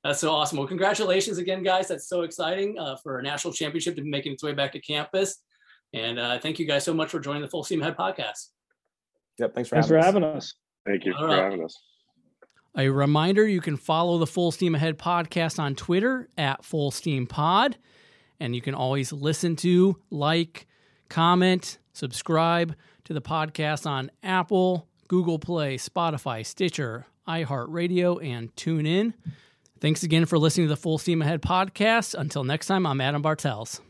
Uh, 0.05 0.09
that's 0.09 0.21
so 0.21 0.33
awesome. 0.33 0.59
Well, 0.59 0.67
congratulations 0.67 1.39
again, 1.39 1.63
guys. 1.63 1.89
That's 1.89 2.09
so 2.09 2.23
exciting 2.23 2.79
uh, 2.79 2.97
for 2.97 3.19
a 3.19 3.23
national 3.23 3.55
championship 3.55 3.95
to 3.97 4.03
be 4.03 4.11
making 4.11 4.33
its 4.33 4.43
way 4.43 4.53
back 4.53 4.73
to 4.73 4.81
campus. 4.81 5.39
And 5.93 6.19
uh, 6.19 6.39
thank 6.39 6.59
you 6.59 6.67
guys 6.67 6.85
so 6.85 6.93
much 6.95 7.11
for 7.11 7.21
joining 7.21 7.43
the 7.43 7.49
Full 7.49 7.63
Steam 7.65 7.83
Ahead 7.83 7.97
podcast. 7.97 8.49
yep. 9.39 9.55
Thanks 9.55 9.69
for 9.69 9.77
Thanks 9.77 9.89
for 9.89 9.99
having 9.99 10.25
us. 10.25 10.33
having 10.33 10.37
us. 10.37 10.55
Thank 10.87 11.05
you 11.05 11.13
All 11.15 11.21
for 11.21 11.27
right. 11.29 11.45
having 11.45 11.65
us. 11.65 11.79
A 12.77 12.89
reminder 12.89 13.47
you 13.47 13.61
can 13.61 13.77
follow 13.77 14.19
the 14.19 14.27
Full 14.27 14.51
Steam 14.51 14.75
Ahead 14.75 14.99
podcast 14.99 15.59
on 15.59 15.75
Twitter 15.75 16.29
at 16.39 16.65
Full 16.65 16.91
Steam 16.91 17.27
Pod. 17.27 17.77
And 18.41 18.57
you 18.57 18.63
can 18.63 18.75
always 18.75 19.13
listen 19.13 19.55
to, 19.57 19.99
like, 20.11 20.67
comment, 21.09 21.79
subscribe 21.93 22.75
to 23.05 23.13
the 23.13 23.21
podcast 23.21 23.87
on 23.87 24.11
Apple, 24.23 24.89
Google 25.07 25.39
Play, 25.39 25.77
Spotify, 25.77 26.45
Stitcher, 26.45 27.07
iHeartRadio, 27.29 28.25
and 28.25 28.53
TuneIn. 28.57 29.13
Thanks 29.83 30.05
again 30.05 30.27
for 30.27 30.39
listening 30.39 30.69
to 30.69 30.69
the 30.69 30.77
Full 30.77 30.97
Steam 30.97 31.23
Ahead 31.23 31.43
podcast. 31.43 32.15
Until 32.15 32.45
next 32.45 32.69
time, 32.69 32.87
I'm 32.87 33.01
Adam 33.01 33.21
Bartels. 33.21 33.81